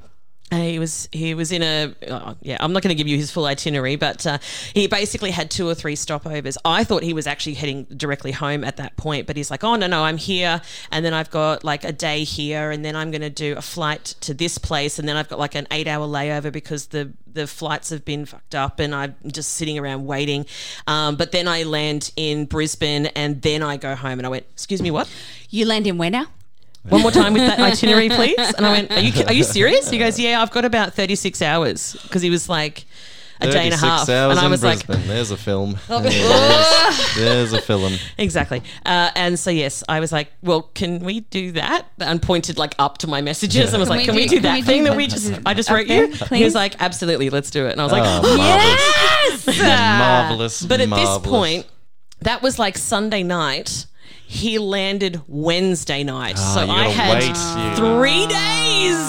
[0.51, 3.29] He was he was in a oh, yeah I'm not going to give you his
[3.29, 4.39] full itinerary but uh,
[4.73, 6.57] he basically had two or three stopovers.
[6.65, 9.75] I thought he was actually heading directly home at that point but he's like oh
[9.75, 13.11] no no I'm here and then I've got like a day here and then I'm
[13.11, 15.87] going to do a flight to this place and then I've got like an eight
[15.87, 20.07] hour layover because the the flights have been fucked up and I'm just sitting around
[20.07, 20.47] waiting.
[20.87, 24.45] Um, but then I land in Brisbane and then I go home and I went
[24.53, 25.07] excuse me what?
[25.51, 26.25] You land in where now?
[26.87, 28.37] One more time with that itinerary, please.
[28.55, 29.89] And I went, are you, are you serious?
[29.89, 32.85] He goes, yeah, I've got about 36 hours because he was like
[33.41, 34.09] a day and a half.
[34.09, 35.77] hours And I in was like, There's a film.
[35.87, 37.93] There's, there's a film.
[38.17, 38.61] exactly.
[38.85, 41.87] Uh, and so, yes, I was like, well, can we do that?
[41.99, 44.41] And pointed like up to my messages and was like, we can we do- do
[44.41, 44.97] can that we do thing that that?
[44.97, 46.15] we just, I just wrote there, you?
[46.35, 47.71] He was like, absolutely, let's do it.
[47.71, 49.47] And I was like, Oh, marvelous.
[49.47, 49.59] Yes.
[49.99, 50.61] Marvelous.
[50.65, 51.17] But at marvelous.
[51.21, 51.65] this point,
[52.21, 53.85] that was like Sunday night.
[54.27, 56.35] He landed Wednesday night.
[56.37, 58.99] Ah, so I had wait, you- three days.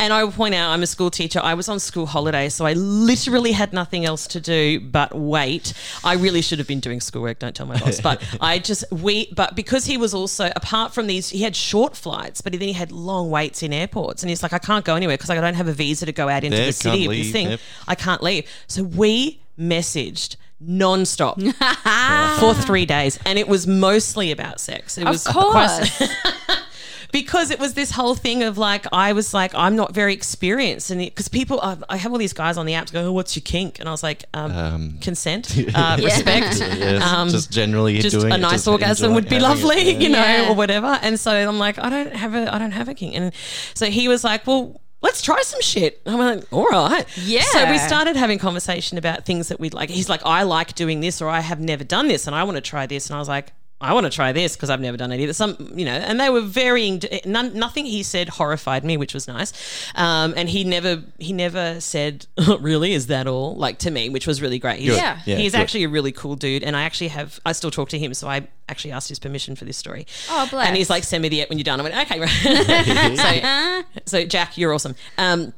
[0.00, 1.40] And I will point out, I'm a school teacher.
[1.42, 5.74] I was on school holiday, so I literally had nothing else to do but wait.
[6.02, 8.00] I really should have been doing schoolwork, don't tell my boss.
[8.00, 11.96] But I just, we, but because he was also, apart from these, he had short
[11.96, 14.22] flights, but then he had long waits in airports.
[14.22, 16.28] And he's like, I can't go anywhere because I don't have a visa to go
[16.30, 17.50] out into Yeah, the city can't of this thing.
[17.50, 17.60] yep.
[17.86, 18.48] I can't leave.
[18.68, 21.40] So we messaged non-stop
[22.40, 24.98] for three days and it was mostly about sex.
[24.98, 26.02] It Of was course.
[27.12, 30.90] because it was this whole thing of like I was like I'm not very experienced
[30.90, 33.34] and because people I, I have all these guys on the apps go oh, what's
[33.34, 33.80] your kink?
[33.80, 36.58] And I was like um, consent uh, respect.
[36.60, 39.48] Yes, um, just generally just doing a nice just orgasm enjoy would be having it,
[39.64, 39.98] lovely yeah.
[39.98, 40.50] you know Yeah.
[40.50, 40.98] or whatever.
[41.02, 43.14] And so I'm like I don't have a I don't have a kink.
[43.16, 43.32] And
[43.74, 46.00] so he was like well let's try some shit.
[46.06, 47.06] I'm like all right.
[47.16, 47.42] Yeah.
[47.42, 51.00] so we started having conversation about things that we'd like he's like I like doing
[51.00, 53.08] this or I have never done this and I want to try this.
[53.08, 55.32] And I was like I want to try this because I've never done it either.
[55.32, 57.00] Some, you know, and they were varying.
[57.24, 59.52] None, nothing he said horrified me, which was nice.
[59.94, 62.26] Um, and he never, he never said,
[62.60, 64.80] "Really, is that all?" Like to me, which was really great.
[64.80, 65.20] He's, Yeah.
[65.24, 65.60] Yeah, he's good.
[65.60, 68.28] actually a really cool dude, and I actually have, I still talk to him, so
[68.28, 70.06] I actually asked his permission for this story.
[70.28, 70.68] Oh, bless.
[70.68, 73.84] And he's like, "Send me the app when you're done." I went, "Okay." Right.
[74.04, 74.94] so, so Jack, you're awesome.
[75.16, 75.54] Um,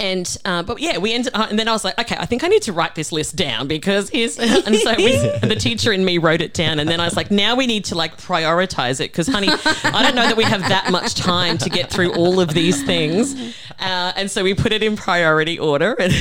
[0.00, 2.44] and uh, but yeah, we ended, uh, and then I was like, okay, I think
[2.44, 6.04] I need to write this list down because here's, and so we, the teacher and
[6.04, 9.00] me wrote it down, and then I was like, now we need to like prioritize
[9.00, 12.14] it because, honey, I don't know that we have that much time to get through
[12.14, 13.34] all of these things,
[13.78, 16.12] uh, and so we put it in priority order, and,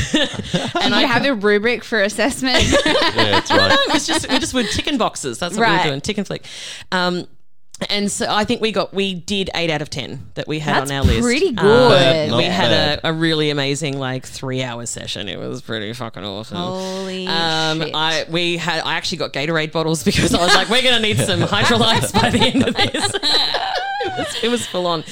[0.81, 2.57] and I have a rubric for assessment.
[3.17, 3.71] Yeah, that's right.
[3.71, 5.39] it was just we just were ticking boxes.
[5.39, 5.85] That's what we Right.
[5.85, 6.45] were doing, tick and flick.
[6.91, 7.27] Um,
[7.89, 10.75] and so I think we got we did eight out of ten that we had
[10.81, 11.21] That's on our list.
[11.21, 12.29] pretty Um, good.
[12.31, 12.71] Not we had
[13.03, 15.29] a, a really amazing like three hour session.
[15.29, 16.57] It was pretty fucking awesome.
[16.57, 17.91] Holy um, shit.
[17.95, 21.17] I we had I actually got Gatorade bottles because I was like, we're gonna need
[21.19, 23.13] some Hydralytes by the end of this.
[23.13, 25.03] it, was, it was full on,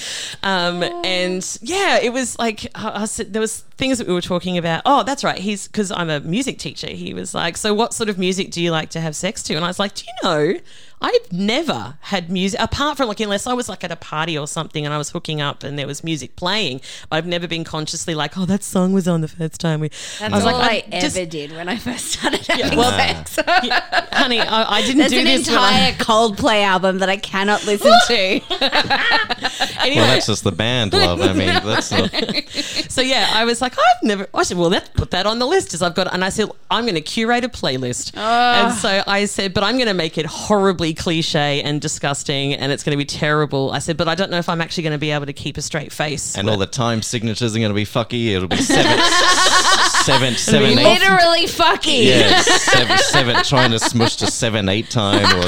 [0.43, 4.21] um, and yeah, it was like I, I said, there was things that we were
[4.21, 4.81] talking about.
[4.85, 5.37] Oh, that's right.
[5.37, 6.87] He's because I'm a music teacher.
[6.87, 9.55] He was like, so what sort of music do you like to have sex to?
[9.55, 10.59] And I was like, do you know?
[11.01, 14.47] I've never had music apart from like unless I was like at a party or
[14.47, 16.81] something and I was hooking up and there was music playing.
[17.11, 19.89] I've never been consciously like, oh, that song was on the first time we.
[19.89, 22.91] That's I was all like, I, just- ever did when I first started having well,
[22.91, 23.37] sex.
[23.63, 25.47] Yeah, honey, I, I didn't There's do an this.
[25.47, 28.13] when I- entire Coldplay album that I cannot listen to.
[29.81, 31.21] anyway, Well, that's just the band love.
[31.21, 32.11] I mean, that's not.
[32.91, 34.27] so yeah, I was like, I've never.
[34.33, 35.73] I said, well, let's put that on the list.
[35.73, 38.13] As I've got, and I said, I'm going to curate a playlist.
[38.15, 38.65] Ah.
[38.69, 42.71] And so I said, but I'm going to make it horribly cliche and disgusting, and
[42.71, 43.71] it's going to be terrible.
[43.71, 45.57] I said, but I don't know if I'm actually going to be able to keep
[45.57, 46.35] a straight face.
[46.37, 48.33] And all the time signatures are going to be fucky.
[48.33, 48.99] It'll be seven,
[50.03, 50.99] seven, seven, eight.
[50.99, 52.03] Literally fucking.
[52.07, 55.47] Yeah, seven, seven, trying to smush to seven, eight time, or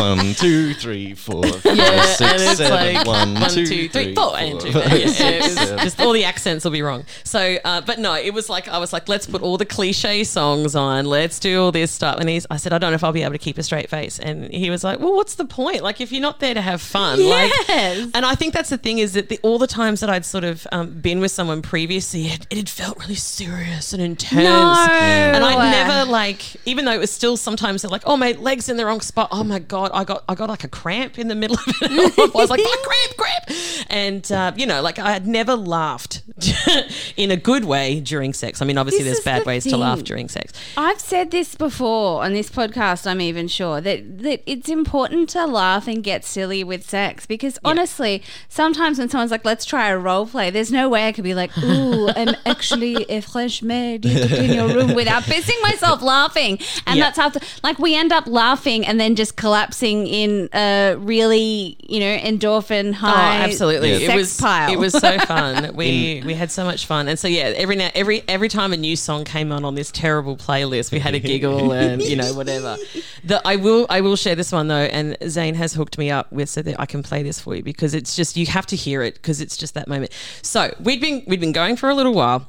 [0.00, 3.88] one, two, three, four, five, Yeah, six, and it's seven, like one, one, two, two,
[3.88, 4.72] three, three, four, four, and two.
[4.72, 5.78] five, Yeah, six, it was seven.
[5.84, 7.04] just all the accents will be wrong.
[7.24, 10.24] So, uh, but no, it was like I was like, let's put all the cliche
[10.24, 11.06] songs on.
[11.06, 12.18] Let's do all this stuff.
[12.20, 13.88] And he's, I said, I don't know if I'll be able to keep a straight
[13.90, 14.18] face.
[14.18, 15.82] And he was like, Well, what's the point?
[15.82, 17.52] Like, if you're not there to have fun, like.
[17.68, 20.44] And I think that's the thing is that the, all the times that I'd sort
[20.44, 24.44] of um, been with someone previously, it, it had felt really serious and intense.
[24.44, 24.72] No.
[24.88, 28.76] And I'd never like, even though it was still sometimes like, oh, my legs in
[28.76, 29.28] the wrong spot.
[29.30, 32.18] Oh my god, I got I got like a cramp in the middle of it.
[32.18, 33.86] I was like, oh, cramp, cramp.
[33.90, 36.22] And uh, you know, like I had never laughed
[37.16, 38.60] in a good way during sex.
[38.62, 40.52] I mean, obviously This there's bad the ways to laugh during sex.
[40.76, 45.46] I've said this before on this podcast, I'm even sure that, that it's important to
[45.46, 49.98] laugh and get silly with sex because honestly, sometimes when someone's like, let's try a
[49.98, 54.02] role play, there's no way I could be like, ooh, I'm actually a French maid
[54.04, 56.58] to clean your room without pissing myself laughing.
[56.86, 57.04] And Yeah.
[57.04, 62.00] that's after, like, we end up laughing and then just collapsing in a really, you
[62.00, 63.98] know, endorphin oh, high Oh, absolutely!
[63.98, 64.72] sex It was pile.
[64.72, 65.74] it was so fun.
[65.78, 68.76] We we had so much fun, and so yeah, every now every every time a
[68.76, 72.32] new song came on on this terrible playlist, we had a giggle and you know
[72.34, 72.76] whatever.
[73.24, 76.32] The, I will I will share this one though, and Zane has hooked me up
[76.32, 78.76] with so that I can play this for you because it's just you have to
[78.76, 80.12] hear it because it's just that moment.
[80.42, 82.48] So we'd been we'd been going for a little while.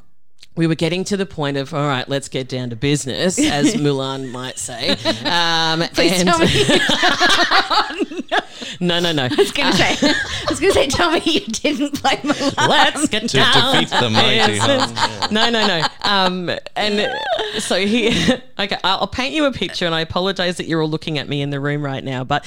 [0.56, 3.76] We were getting to the point of all right, let's get down to business, as
[3.78, 4.98] Mulan might say.
[5.30, 6.48] Um, Please and- tell me.
[8.82, 9.26] no, no, no.
[9.26, 10.14] I was gonna say, I
[10.50, 12.68] was gonna say, tell me you didn't play Mulan.
[12.68, 14.92] Let's get To down defeat the mighty business.
[14.96, 15.34] Hun.
[15.34, 15.86] No, no, no.
[16.02, 18.10] Um, and uh, so he,
[18.60, 21.28] okay, I'll I'll paint you a picture, and I apologize that you're all looking at
[21.30, 22.46] me in the room right now, but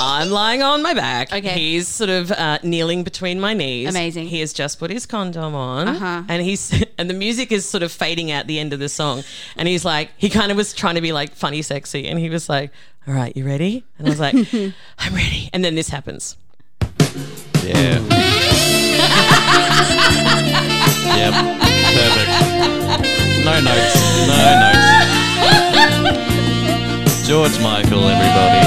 [0.00, 1.32] I'm lying on my back.
[1.32, 1.50] Okay.
[1.50, 3.88] He's sort of uh, kneeling between my knees.
[3.90, 4.28] Amazing.
[4.28, 6.22] He has just put his condom on, Uh-huh.
[6.28, 9.24] and he's and the music is sort of fading out the end of the song,
[9.56, 12.30] and he's like, he kind of was trying to be like funny, sexy, and he
[12.30, 12.70] was like,
[13.08, 14.34] "All right, you ready?" And I was like,
[14.98, 16.36] "I'm ready." And then this happens.
[17.64, 17.98] Yeah.
[21.18, 21.34] yep.
[21.98, 22.30] Perfect.
[23.44, 23.96] No notes.
[24.30, 24.86] No notes.
[27.26, 28.62] George Michael, everybody.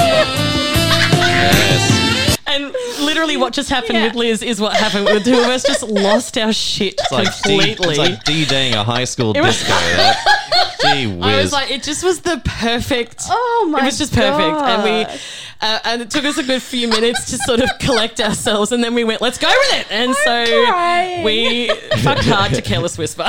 [1.32, 2.36] Yes.
[2.46, 2.74] And
[3.20, 5.04] literally, what just happened with Liz is what happened.
[5.04, 7.16] With the two of us just lost our shit completely.
[7.16, 7.88] Like, D, completely.
[7.90, 9.68] it's like DJing a high school was- disco.
[9.72, 10.36] That.
[10.82, 13.24] I was like, it just was the perfect.
[13.28, 15.20] Oh my It was just perfect, and we,
[15.60, 18.82] uh, and it took us a good few minutes to sort of collect ourselves, and
[18.82, 19.86] then we went, let's go with it.
[19.90, 21.22] And so crying.
[21.22, 21.68] we
[22.02, 23.28] fucked hard to Careless Whisper.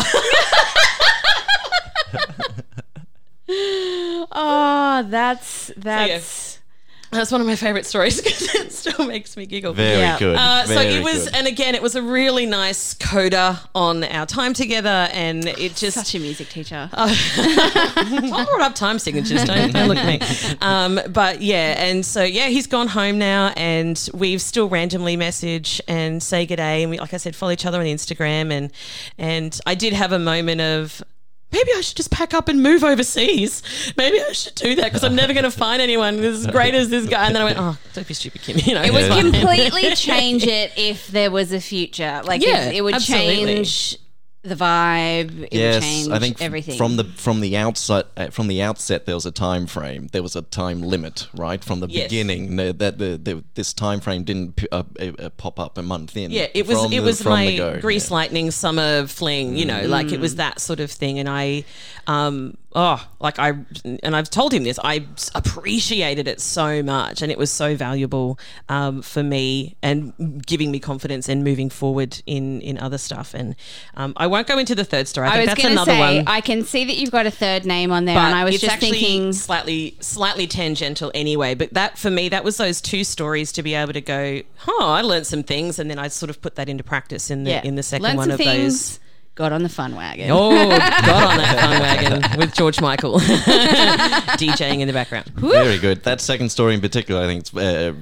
[4.33, 6.60] Oh, that's that's.
[7.11, 9.73] That's one of my favorite stories because it still makes me giggle.
[9.73, 10.17] Very Yeah.
[10.17, 10.37] good.
[10.37, 11.35] Uh, so very it was, good.
[11.35, 15.97] and again, it was a really nice coda on our time together, and it just
[15.97, 16.89] Such a music teacher.
[16.93, 19.43] I brought up time signatures.
[19.43, 20.57] Don't, don't look at me.
[20.61, 25.81] Um, but yeah, and so yeah, he's gone home now, and we've still randomly message
[25.87, 28.71] and say good day, and we, like I said, follow each other on Instagram, and
[29.17, 31.03] and I did have a moment of.
[31.51, 33.61] Maybe I should just pack up and move overseas.
[33.97, 36.89] Maybe I should do that because I'm never going to find anyone as great as
[36.89, 37.25] this guy.
[37.27, 39.95] And then I went, "Oh, don't be stupid, Kim." You know, It would it's completely
[39.95, 42.21] change it if there was a future.
[42.23, 43.45] Like, Yeah, it, it would absolutely.
[43.45, 43.97] change
[44.43, 45.47] the vibe.
[45.51, 46.77] It would change I think f- everything.
[46.77, 50.07] from the from the outset uh, from the outset there was a time frame.
[50.11, 51.63] There was a time limit, right?
[51.63, 52.09] From the Yes.
[52.09, 55.77] beginning, the, that the, the this time frame didn't p- uh, uh, uh, pop up
[55.77, 56.31] a month in.
[56.31, 57.79] Yeah, it was from it the- was my go.
[57.79, 58.15] grease Yeah.
[58.15, 61.63] lightning summer fling, you know, like it was that sort of thing, and I,
[62.07, 63.53] um, oh, like I,
[64.03, 65.05] and I've told him this, I
[65.35, 70.79] appreciated it so much, and it was so valuable um, for me and giving me
[70.79, 73.55] confidence and moving forward in in other stuff, and
[73.95, 75.27] um, I won't go into the third story.
[75.27, 76.27] I, I think was that's going to another say, one.
[76.27, 78.59] I can see that you've got a third name on there, but and I was
[78.59, 81.55] just thinking, slightly slightly tangential anyway.
[81.55, 84.79] But that for me, that was those two stories to be able to go, oh,
[84.81, 87.51] I learned some things, and then I sort of put that into practice in the
[87.51, 88.99] yeah, in the second learn one of things, those.
[89.35, 90.29] Got on the fun wagon.
[90.29, 93.19] Oh, got on that fun wagon with George Michael
[94.37, 95.27] DJing in the background.
[95.35, 96.03] Very good.
[96.03, 97.93] That second story in particular, I think it's, uh,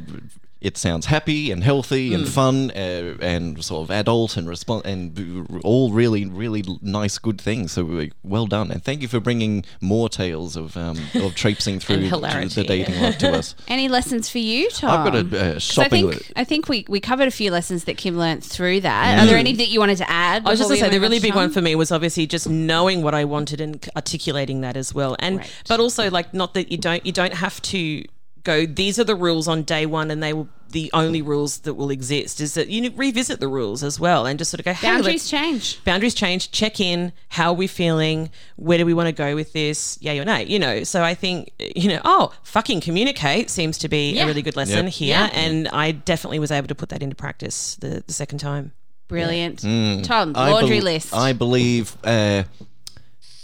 [0.62, 2.16] it sounds happy and healthy Mm.
[2.16, 7.40] and fun uh, and sort of adult and respon and all really, really nice, good
[7.40, 7.72] things.
[7.74, 8.70] So well done.
[8.72, 13.18] And thank you for bringing more tales of um, of traipsing through the dating life
[13.20, 13.56] to us.
[13.68, 14.90] Any lessons for you, Tom?
[14.90, 16.20] I've got a uh, 'Cause shopping I list.
[16.26, 19.20] think, I think we, we covered a few lessons that Kim learned through that.
[19.20, 20.46] Are there any that you wanted to add?
[20.46, 22.28] I was just going to say the really to big one for me was obviously
[22.28, 25.64] just knowing what I wanted and articulating that as well, and Right.
[25.68, 28.04] but also like not that you don't you don't have to
[28.44, 28.66] go.
[28.66, 31.90] These are the rules on day one, and they will the only rules that will
[31.90, 32.40] exist.
[32.40, 35.28] Is that you revisit the rules as well, and just sort of go hey, Boundaries
[35.28, 35.84] change.
[35.84, 39.52] boundaries change check in how are we feeling where do we want to go with
[39.54, 43.78] this yay or nay you know so i think you know oh fucking communicate seems
[43.80, 44.24] to be Yeah.
[44.24, 44.94] a really good lesson Yep.
[44.94, 45.30] here Yeah.
[45.34, 48.74] and i definitely was able to put that into practice the, the second time
[49.08, 49.62] Brilliant.
[50.06, 51.16] Tom, I laundry list.
[51.16, 52.44] I believe uh,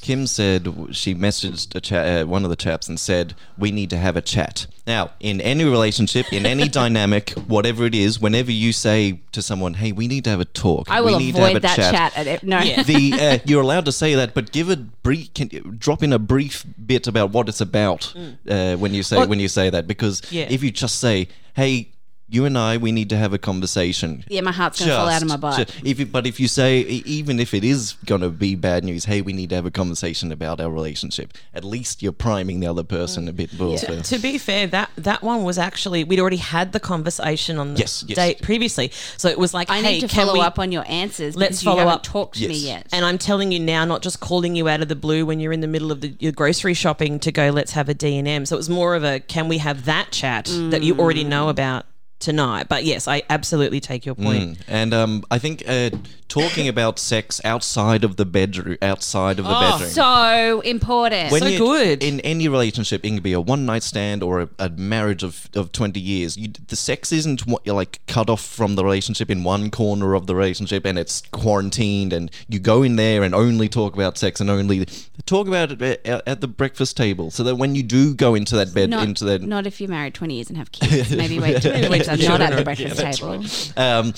[0.06, 3.90] Kim said she messaged a cha- uh, one of the chaps and said we need
[3.90, 4.68] to have a chat.
[4.86, 9.74] Now, in any relationship, in any dynamic, whatever it is, whenever you say to someone,
[9.74, 11.60] "Hey, we need to have a talk," I we will need to have avoid a
[11.62, 12.16] that chat.
[12.16, 12.44] at it.
[12.44, 12.60] No.
[12.60, 12.84] Yeah.
[12.94, 15.50] the uh, you're allowed to say that, but give a brief, can,
[15.80, 18.14] drop in a brief bit about what it's about
[18.48, 20.46] uh, when you say when you say that, because Yeah.
[20.52, 21.90] if you just say, "Hey."
[22.28, 24.24] You and I, we need to have a conversation.
[24.28, 25.68] Yeah, my heart's gonna fall out of my butt.
[25.68, 28.56] ju- if you, but if you say, e- even if it is going to be
[28.56, 31.34] bad news, hey, we need to have a conversation about our relationship.
[31.54, 33.78] At least you're priming the other person a bit more.
[33.78, 37.74] so- to be fair that that one was actually we'd already had the conversation on
[37.74, 38.16] the Yes, yes.
[38.16, 40.72] date previously so it was like I hey need to can follow we, up on
[40.72, 41.36] your answers.
[41.36, 42.04] Let's because you follow haven't up.
[42.04, 42.88] Talked to me yet.
[42.92, 45.54] And I'm telling you now, not just calling you out of the blue when you're
[45.54, 48.46] in the middle of the, your grocery shopping to go, let's have a D&M.
[48.46, 51.00] So it was more of a, can we have that chat that you mm.
[51.00, 51.86] already know about
[52.26, 52.68] tonight?
[52.68, 54.58] But yes, I absolutely take your point.
[54.58, 54.64] Mm.
[54.68, 55.92] And um, I think uh,
[56.28, 59.90] talking about sex outside of the bedroom, outside of the bedroom.
[59.90, 61.32] so important.
[61.32, 62.04] So good.
[62.04, 63.06] in any relationship.
[63.06, 66.36] It can be a one night stand or a, a marriage of, of twenty years.
[66.36, 70.16] You, the sex isn't what you're like cut off from the relationship in one corner
[70.16, 74.18] of the relationship, and it's quarantined, and you go in there and only talk about
[74.18, 74.86] sex and only
[75.26, 78.56] talk about it at, at the breakfast table, so that when you do go into
[78.56, 81.16] that bed, not, into that not if you're married 20 years and have kids.
[81.16, 83.34] Maybe wait till wait till not at the breakfast table.
[83.78, 84.14] um,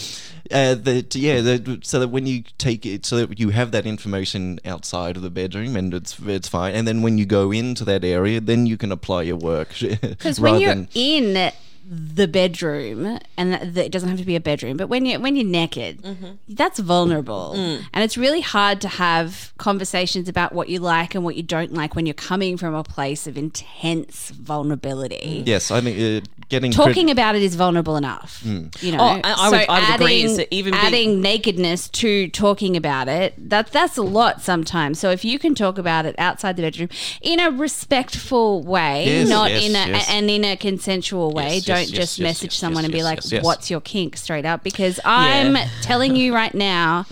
[0.51, 3.85] uh, the, yeah, the, so that when you take it, so that you have that
[3.85, 6.73] information outside of the bedroom, and it's it's fine.
[6.73, 9.69] And then when you go into that area, then you can apply your work.
[10.01, 11.51] Because when you're in
[11.89, 15.19] the bedroom, and that, that it doesn't have to be a bedroom, but when you
[15.19, 16.31] when you're naked, mm-hmm.
[16.49, 17.81] that's vulnerable, mm.
[17.93, 21.73] and it's really hard to have conversations about what you like and what you don't
[21.73, 25.43] like when you're coming from a place of intense vulnerability.
[25.43, 25.47] Mm.
[25.47, 28.83] yes, I think uh, getting crit- Talking about it is vulnerable enough, mm.
[28.83, 29.03] you oh, know.
[29.03, 30.23] Oh, I- I would- I would agree.
[30.23, 34.99] Is it even being- adding nakedness to talking about it that that's a lot sometimes.
[34.99, 36.89] So if you can talk about it outside the bedroom
[37.21, 40.09] in a respectful way, Yes, not yes, in a yes.
[40.09, 42.85] and in a consensual way, Yes, yes, don't yes, just yes, message yes, someone yes,
[42.85, 43.43] and be yes, like, yes, yes.
[43.45, 47.05] "What's your kink?" straight up because I'm telling you right now.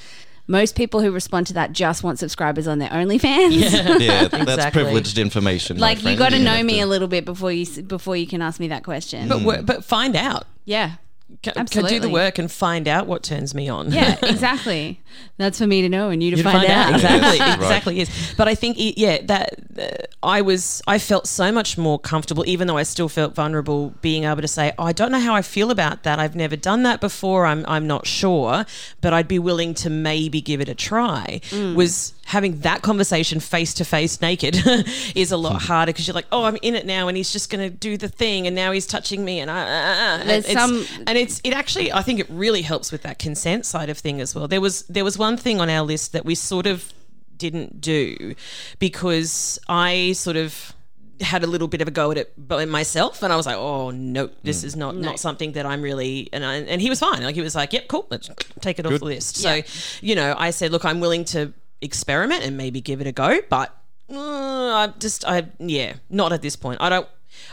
[0.48, 4.00] most people who respond to that just want subscribers on their OnlyFans.
[4.00, 4.84] yeah, that's Exactly.
[4.84, 5.80] privileged information.
[5.80, 8.60] like you got to know me a little bit before you before you can ask
[8.60, 9.24] me that question.
[9.24, 9.30] Hmm.
[9.30, 10.46] But wo- but find out.
[10.66, 10.98] yeah.
[11.44, 13.92] C- c- do the work and find out what turns me on.
[13.92, 15.02] Yeah, exactly.
[15.38, 16.94] That's for me to know and you to You find, out.
[16.96, 17.56] exactly Yes, right.
[17.60, 19.88] exactly yes but i think it, yeah that uh,
[20.24, 24.24] i was i felt so much more comfortable even though i still felt vulnerable being
[24.26, 26.84] able to say oh, i don't know how i feel about that i've never done
[26.84, 28.66] that before i'm i'm not sure
[29.02, 31.76] but i'd be willing to maybe give it a try Mm.
[31.76, 34.56] was having that conversation face to face naked
[35.16, 37.52] is a lot harder because you're like oh i'm in it now and he's just
[37.52, 40.26] going to do the thing and now he's touching me and I, uh, uh, uh.
[40.26, 43.66] There's It's- some- and it's it actually I think it really helps with that consent
[43.66, 44.48] side of thing as well.
[44.48, 46.92] There was there was one thing on our list that we sort of
[47.38, 48.34] didn't do
[48.80, 50.74] because I sort of
[51.22, 53.56] had a little bit of a go at it by myself and I was like
[53.56, 57.00] oh no this is not not something that I'm really and I, and he was
[57.00, 57.24] fine.
[57.24, 58.30] Like he was like yep cool let's
[58.62, 59.38] take it off the list.
[59.38, 59.62] So
[60.02, 63.40] you know I said look I'm willing to experiment and maybe give it a go
[63.50, 63.76] but
[64.12, 67.08] uh, I just I yeah not at this point I don't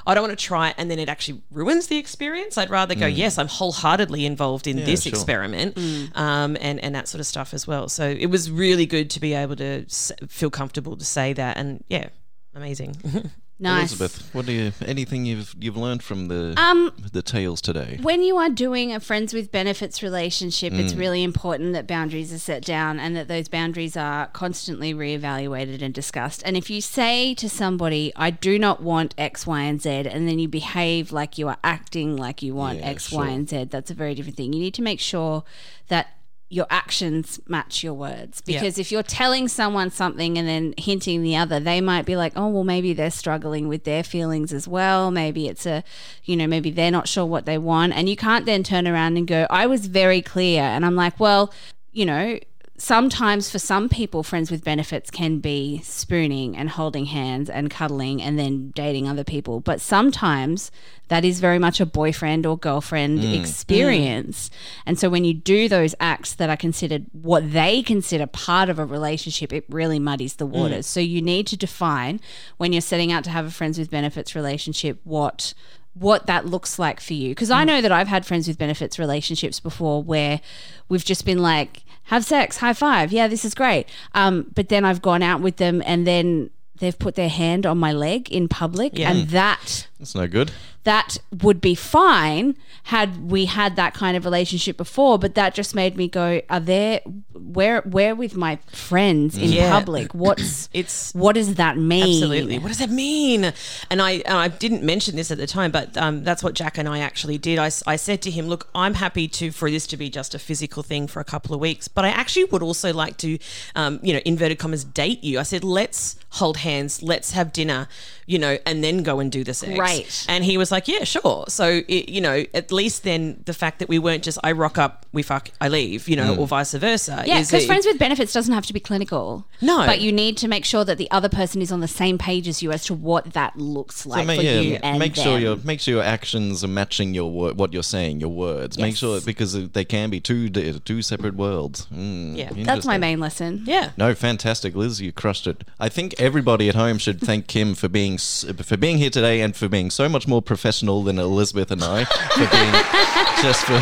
[0.06, 2.56] I don't want to try it and then it actually ruins the experience.
[2.56, 5.10] I'd rather go, yes, I'm wholeheartedly involved in this sure.
[5.10, 5.76] experiment
[6.14, 7.88] um, and, and that sort of stuff as well.
[7.88, 11.56] So it was really good to be able to s- feel comfortable to say that.
[11.56, 12.08] And yeah,
[12.54, 12.96] amazing.
[13.62, 13.92] Nice.
[13.98, 14.72] Elizabeth, what do you?
[14.84, 17.98] Anything you've you've learned from the Um, the tales today?
[18.02, 22.38] when you are doing a friends with benefits relationship, it's really important that boundaries are
[22.40, 26.42] set down and that those boundaries are constantly reevaluated and discussed.
[26.44, 30.26] And if you say to somebody, I do not want X, Y, and Z, and
[30.28, 33.32] then you behave like you are acting like you want Yeah, X, Y, sure.
[33.32, 34.52] and Z, that's a very different thing.
[34.52, 35.44] You need to make sure
[35.88, 36.08] that
[36.52, 38.42] your actions match your words.
[38.42, 42.34] Because if you're telling someone something and then hinting the other they might be like
[42.36, 45.10] oh well maybe they're struggling with their feelings as well.
[45.10, 45.82] Maybe it's a
[46.24, 47.94] you know maybe they're not sure what they want.
[47.94, 50.62] And you can't then turn around and go i was very clear.
[50.62, 51.54] And i'm like well
[51.90, 52.38] you know
[52.82, 58.20] sometimes for some people friends with benefits can be spooning and holding hands and cuddling
[58.20, 59.60] and then dating other people.
[59.60, 60.72] But sometimes
[61.06, 63.38] that is very much a boyfriend or girlfriend mm.
[63.38, 64.50] experience.
[64.84, 68.80] And so when you do those acts that are considered what they consider part of
[68.80, 70.50] a relationship it really muddies the mm.
[70.50, 70.86] waters.
[70.88, 72.18] So you need to define
[72.56, 75.54] when you're setting out to have a friends with benefits relationship what
[75.94, 77.28] what that looks like for you.
[77.28, 77.68] Because I mm.
[77.68, 80.40] know that I've had friends with benefits relationships before where
[80.88, 83.12] we've just been like, have sex, high five.
[83.12, 83.88] Yeah, this is great.
[84.14, 87.78] Um, but then I've gone out with them and then they've put their hand on
[87.78, 88.98] my leg in public.
[88.98, 89.10] Yeah.
[89.10, 90.50] And that That's no good.
[90.84, 95.74] That would be fine had we had that kind of relationship before but that just
[95.74, 97.00] made me go are there
[97.32, 99.70] where where with my friends in Yeah.
[99.70, 102.58] public what's It's what does that mean Absolutely.
[102.58, 103.52] What does that mean?
[103.90, 106.78] And I and I didn't mention this at the time, but um, that's what Jack
[106.78, 107.58] and I actually did.
[107.58, 110.38] I I said to him, "Look, I'm happy to for this to be just a
[110.38, 113.38] physical thing for a couple of weeks, but I actually would also like to,
[113.74, 117.88] um, you know, inverted commas, date you." I said, "Let's hold hands, let's have dinner,
[118.26, 120.26] you know, and then go and do the sex." Right.
[120.28, 123.78] And he was like, "Yeah, sure." So it, you know, at least then the fact
[123.80, 126.72] that we weren't just I rock up, we fuck, I leave, you know, or vice
[126.74, 127.22] versa.
[127.26, 129.46] Yeah, because friends with benefits doesn't have to be clinical.
[129.60, 129.86] No.
[129.86, 132.48] but you need to make sure that the other person is on the same page
[132.48, 135.34] as you as to what that looks like ma- for yeah, you and make sure
[135.34, 135.42] them.
[135.42, 138.78] your make sure your actions are matching your wor- what you're saying, your words.
[138.78, 141.86] Make sure because they can be two two separate worlds.
[141.94, 142.50] Mm, Yeah.
[142.64, 143.62] That's my main lesson.
[143.66, 143.90] yeah.
[143.96, 145.00] No, fantastic, Liz.
[145.00, 145.64] You crushed it.
[145.78, 149.40] I think everybody at home should thank Kim for being s- for being here today
[149.40, 152.04] and for being so much more professional than Elizabeth and I.
[152.04, 152.72] For being
[153.42, 153.80] just for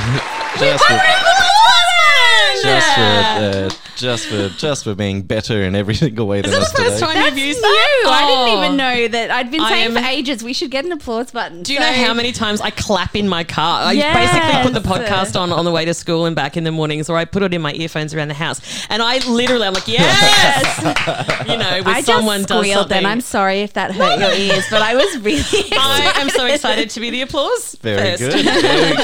[0.59, 1.40] just for
[2.63, 6.63] just for uh, just for just for being better in every single way than that
[6.63, 7.07] us the first today.
[7.07, 7.69] time That's you've used new.
[7.69, 8.65] I didn't Oh.
[8.65, 9.31] even know that.
[9.31, 11.63] I'd been I saying am- for ages we should get an applause button.
[11.63, 13.83] Do you know how many times I clap in my car?
[13.85, 14.15] I Yes.
[14.33, 17.11] basically put the podcast on on the way to school and back in the mornings,
[17.11, 19.89] or I put it in my earphones around the house, and I literally, I'm like,
[19.89, 20.79] yes,
[21.49, 22.83] you know, when I just someone does squealed.
[22.83, 22.97] something.
[23.03, 25.43] Then I'm sorry if that hurt your ears, but I was really.
[25.73, 27.77] I am so excited to be the applause.
[27.83, 28.23] Very first.
[28.23, 28.45] good.
[28.45, 28.97] Very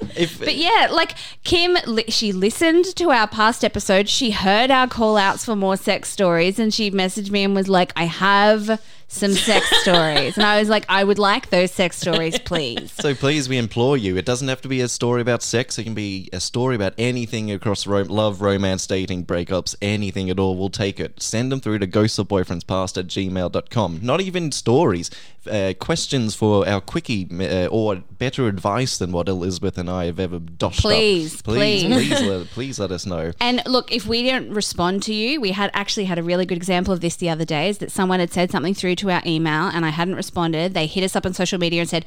[0.00, 0.03] good.
[0.16, 4.10] If, But yeah, like Kim, li- she listened to our past episodes.
[4.10, 7.68] She heard our call outs for more sex stories and she messaged me and was
[7.68, 10.36] like, I have some sex stories.
[10.36, 12.92] And I was like, I would like those sex stories, please.
[13.04, 14.16] So please, we implore you.
[14.16, 15.78] It doesn't have to be a story about sex.
[15.78, 20.38] It can be a story about anything across ro- love, romance, dating, breakups, anything at
[20.40, 20.56] all.
[20.56, 21.20] We'll take it.
[21.20, 24.00] Send them through to ghostsofboyfriendspast at gmail.com.
[24.02, 25.10] Not even stories.
[25.48, 30.18] Uh, questions for our quickie uh, or better advice than what Elizabeth and I have
[30.18, 32.08] ever doshed Please, up, please, please.
[32.08, 33.32] please, let, please let us know.
[33.40, 36.56] And look, if we didn't respond to you, we had actually had a really good
[36.56, 37.68] example of this the other day.
[37.68, 40.74] Is that someone had said something through to our email and I hadn't responded.
[40.74, 42.04] They hit us up on social media and said,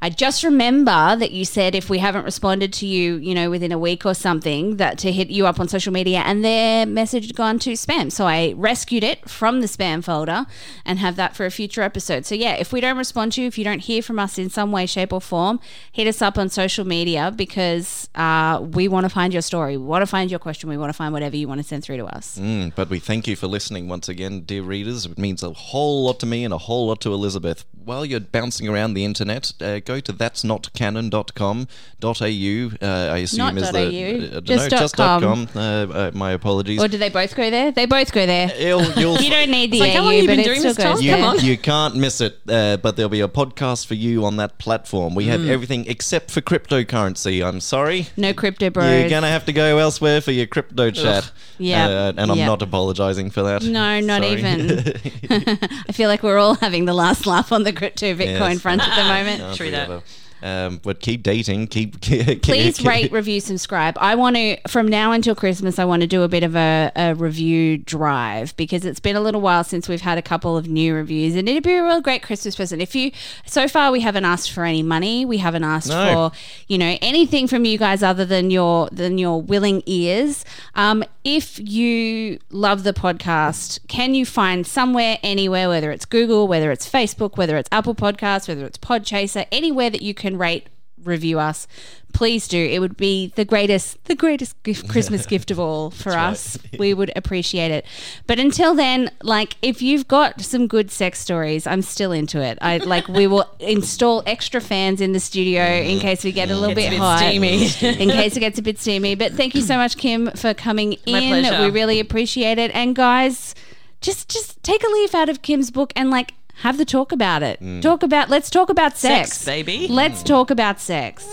[0.00, 3.72] "I just remember that you said if we haven't responded to you, you know, within
[3.72, 7.26] a week or something, that to hit you up on social media." And their message
[7.26, 8.10] had gone to spam.
[8.10, 10.46] So I rescued it from the spam folder
[10.84, 12.26] and have that for a future episode.
[12.26, 14.50] So yeah, if we don't respond to you, if you don't hear from us in
[14.50, 15.60] some way, shape, or form,
[15.92, 19.76] hit us up on social media because uh, we want to find your story.
[19.76, 20.68] We want to find your question.
[20.68, 22.38] We want to find whatever you want to send through to us.
[22.38, 25.06] Mm, but we thank you for listening once again, dear readers.
[25.06, 27.64] It means a whole lot to me and a whole lot to Elizabeth.
[27.84, 32.70] While you're bouncing around the internet, uh, go to that's not canon.com.au.
[32.82, 35.46] Uh, I assume Not is dot the au, I don't just know, just dot com.
[35.46, 35.56] com.
[35.60, 36.82] Uh, uh, my apologies.
[36.82, 37.72] Or do they both go there?
[37.72, 38.50] They both go there.
[38.58, 40.58] You'll, you'll You don't need the like, how AU, long have you but been doing
[40.60, 40.94] still this, Tom?
[40.94, 41.30] goes you, Come there.
[41.30, 41.40] on.
[41.44, 45.14] you can't miss it, uh, but there'll be a podcast for you on that platform.
[45.14, 45.28] We Mm.
[45.28, 47.44] have everything except for cryptocurrency.
[47.44, 48.08] I'm sorry.
[48.16, 48.86] No crypto bros.
[49.00, 51.30] You're going to have to go elsewhere for your crypto chat.
[51.58, 51.86] Yeah.
[51.86, 52.46] Uh, and I'm Yep.
[52.46, 53.62] not apologizing for that.
[53.62, 54.32] No, not Sorry.
[54.38, 54.94] even.
[55.88, 58.60] I feel like we're all having the last laugh on the crypto Bitcoin Yes.
[58.60, 59.42] front at the moment.
[59.42, 60.02] Aren't True we that.
[60.42, 61.66] Um, but keep dating.
[61.78, 62.00] Keep.
[62.00, 63.96] keep Please keep- rate, review, subscribe.
[64.00, 66.92] I want to, from now until Christmas, I want to do a bit of a,
[66.96, 70.68] a review drive because it's been a little while since we've had a couple of
[70.68, 72.80] new reviews, and it'd be a real great Christmas present.
[72.80, 73.10] If you,
[73.46, 75.24] so far, we haven't asked for any money.
[75.24, 76.30] We haven't asked No.
[76.30, 80.44] for, you know, anything from you guys other than your than your willing ears.
[80.74, 86.72] Um, if you love the podcast, can you find somewhere, anywhere, whether it's Google, whether
[86.72, 90.68] it's Facebook, whether it's Apple Podcasts, whether it's Podchaser, anywhere that you can rate,
[91.04, 91.66] review us,
[92.12, 92.58] please do.
[92.58, 96.58] It would be the greatest, the greatest gift, Christmas gift of all for us.
[96.78, 97.84] We would appreciate it.
[98.26, 102.58] But until then, like if you've got some good sex stories, I'm still into it.
[102.60, 106.56] I like we will install extra fans in the studio in case we get a
[106.56, 107.64] little bit, a bit hot, steamy.
[108.02, 109.14] in case it gets a bit steamy.
[109.14, 111.28] But thank you so much, Kim, for coming My in.
[111.42, 111.62] pleasure.
[111.62, 112.70] We really appreciate it.
[112.74, 113.54] And guys,
[114.00, 117.42] just just take a leaf out of Kim's book and like have the talk about
[117.42, 117.60] it.
[117.60, 117.82] Mm.
[117.82, 119.88] Talk about let's talk about sex, Sex, baby.
[119.88, 120.26] Let's mm.
[120.26, 121.26] talk about sex.